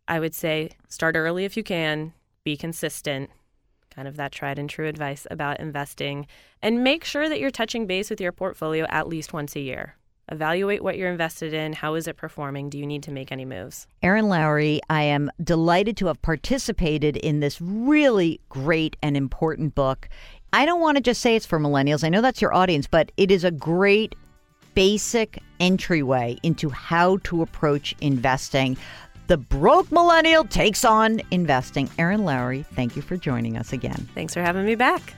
I 0.07 0.19
would 0.19 0.33
say 0.33 0.71
start 0.89 1.15
early 1.15 1.45
if 1.45 1.55
you 1.55 1.61
can, 1.61 2.11
be 2.43 2.57
consistent, 2.57 3.29
kind 3.93 4.07
of 4.07 4.15
that 4.15 4.31
tried 4.31 4.57
and 4.57 4.67
true 4.67 4.87
advice 4.87 5.27
about 5.29 5.59
investing, 5.59 6.25
and 6.63 6.83
make 6.83 7.05
sure 7.05 7.29
that 7.29 7.39
you're 7.39 7.51
touching 7.51 7.85
base 7.85 8.09
with 8.09 8.19
your 8.19 8.31
portfolio 8.31 8.87
at 8.89 9.07
least 9.07 9.31
once 9.31 9.55
a 9.55 9.59
year. 9.59 9.95
Evaluate 10.31 10.83
what 10.83 10.97
you're 10.97 11.11
invested 11.11 11.53
in. 11.53 11.73
How 11.73 11.93
is 11.93 12.07
it 12.07 12.17
performing? 12.17 12.71
Do 12.71 12.79
you 12.79 12.87
need 12.87 13.03
to 13.03 13.11
make 13.11 13.31
any 13.31 13.45
moves? 13.45 13.85
Erin 14.01 14.27
Lowry, 14.27 14.81
I 14.89 15.03
am 15.03 15.29
delighted 15.43 15.97
to 15.97 16.07
have 16.07 16.19
participated 16.23 17.15
in 17.17 17.41
this 17.41 17.61
really 17.61 18.41
great 18.49 18.97
and 19.03 19.15
important 19.15 19.75
book. 19.75 20.09
I 20.51 20.65
don't 20.65 20.81
want 20.81 20.97
to 20.97 21.03
just 21.03 21.21
say 21.21 21.35
it's 21.35 21.45
for 21.45 21.59
millennials. 21.59 22.03
I 22.03 22.09
know 22.09 22.21
that's 22.21 22.41
your 22.41 22.55
audience, 22.55 22.87
but 22.87 23.11
it 23.17 23.29
is 23.29 23.43
a 23.43 23.51
great 23.51 24.15
basic 24.73 25.41
entryway 25.59 26.37
into 26.43 26.69
how 26.69 27.17
to 27.23 27.41
approach 27.41 27.95
investing. 28.01 28.77
The 29.27 29.37
broke 29.37 29.91
millennial 29.91 30.43
takes 30.43 30.83
on 30.83 31.21
investing. 31.31 31.89
Erin 31.97 32.25
Lowry, 32.25 32.63
thank 32.73 32.95
you 32.95 33.01
for 33.01 33.15
joining 33.15 33.57
us 33.57 33.71
again. 33.71 34.09
Thanks 34.13 34.33
for 34.33 34.41
having 34.41 34.65
me 34.65 34.75
back. 34.75 35.13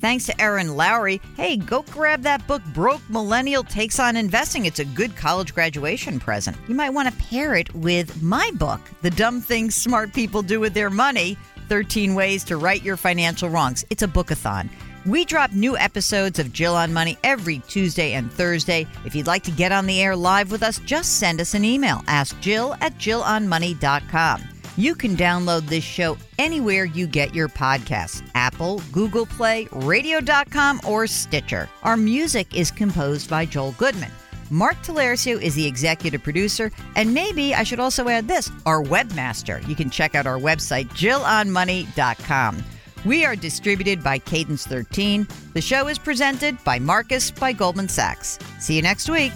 Thanks 0.00 0.24
to 0.26 0.40
Erin 0.40 0.76
Lowry. 0.76 1.20
Hey, 1.36 1.58
go 1.58 1.82
grab 1.82 2.22
that 2.22 2.46
book, 2.46 2.62
Broke 2.72 3.02
Millennial 3.10 3.62
Takes 3.62 3.98
on 3.98 4.16
Investing. 4.16 4.64
It's 4.64 4.78
a 4.78 4.84
good 4.84 5.14
college 5.14 5.54
graduation 5.54 6.18
present. 6.18 6.56
You 6.68 6.74
might 6.74 6.90
want 6.90 7.08
to 7.08 7.24
pair 7.24 7.54
it 7.54 7.74
with 7.74 8.22
my 8.22 8.50
book, 8.54 8.80
The 9.02 9.10
Dumb 9.10 9.42
Things 9.42 9.74
Smart 9.74 10.14
People 10.14 10.40
Do 10.40 10.58
with 10.58 10.72
Their 10.72 10.88
Money 10.88 11.36
13 11.68 12.14
Ways 12.14 12.44
to 12.44 12.56
Right 12.56 12.82
Your 12.82 12.96
Financial 12.96 13.50
Wrongs. 13.50 13.84
It's 13.90 14.02
a 14.02 14.08
bookathon. 14.08 14.70
We 15.06 15.24
drop 15.24 15.52
new 15.52 15.78
episodes 15.78 16.38
of 16.38 16.52
Jill 16.52 16.76
on 16.76 16.92
Money 16.92 17.16
every 17.24 17.60
Tuesday 17.68 18.12
and 18.12 18.30
Thursday. 18.30 18.86
If 19.06 19.14
you'd 19.14 19.26
like 19.26 19.42
to 19.44 19.50
get 19.50 19.72
on 19.72 19.86
the 19.86 20.02
air 20.02 20.14
live 20.14 20.50
with 20.50 20.62
us, 20.62 20.78
just 20.80 21.18
send 21.18 21.40
us 21.40 21.54
an 21.54 21.64
email. 21.64 22.02
Ask 22.06 22.38
Jill 22.40 22.74
at 22.82 22.98
JillOnMoney.com. 22.98 24.42
You 24.76 24.94
can 24.94 25.16
download 25.16 25.66
this 25.66 25.84
show 25.84 26.18
anywhere 26.38 26.84
you 26.84 27.06
get 27.06 27.34
your 27.34 27.48
podcasts 27.48 28.22
Apple, 28.34 28.82
Google 28.92 29.26
Play, 29.26 29.68
Radio.com, 29.72 30.80
or 30.86 31.06
Stitcher. 31.06 31.68
Our 31.82 31.96
music 31.96 32.54
is 32.54 32.70
composed 32.70 33.30
by 33.30 33.46
Joel 33.46 33.72
Goodman. 33.72 34.12
Mark 34.50 34.76
Talercio 34.82 35.40
is 35.40 35.54
the 35.54 35.66
executive 35.66 36.22
producer, 36.22 36.72
and 36.96 37.14
maybe 37.14 37.54
I 37.54 37.62
should 37.62 37.80
also 37.80 38.08
add 38.08 38.28
this 38.28 38.50
our 38.66 38.82
webmaster. 38.82 39.66
You 39.68 39.76
can 39.76 39.90
check 39.90 40.14
out 40.14 40.26
our 40.26 40.38
website, 40.38 40.88
JillOnMoney.com. 40.88 42.64
We 43.04 43.24
are 43.24 43.34
distributed 43.34 44.02
by 44.02 44.18
Cadence 44.18 44.66
13. 44.66 45.26
The 45.54 45.60
show 45.60 45.88
is 45.88 45.98
presented 45.98 46.62
by 46.64 46.78
Marcus 46.78 47.30
by 47.30 47.52
Goldman 47.52 47.88
Sachs. 47.88 48.38
See 48.58 48.76
you 48.76 48.82
next 48.82 49.08
week. 49.08 49.32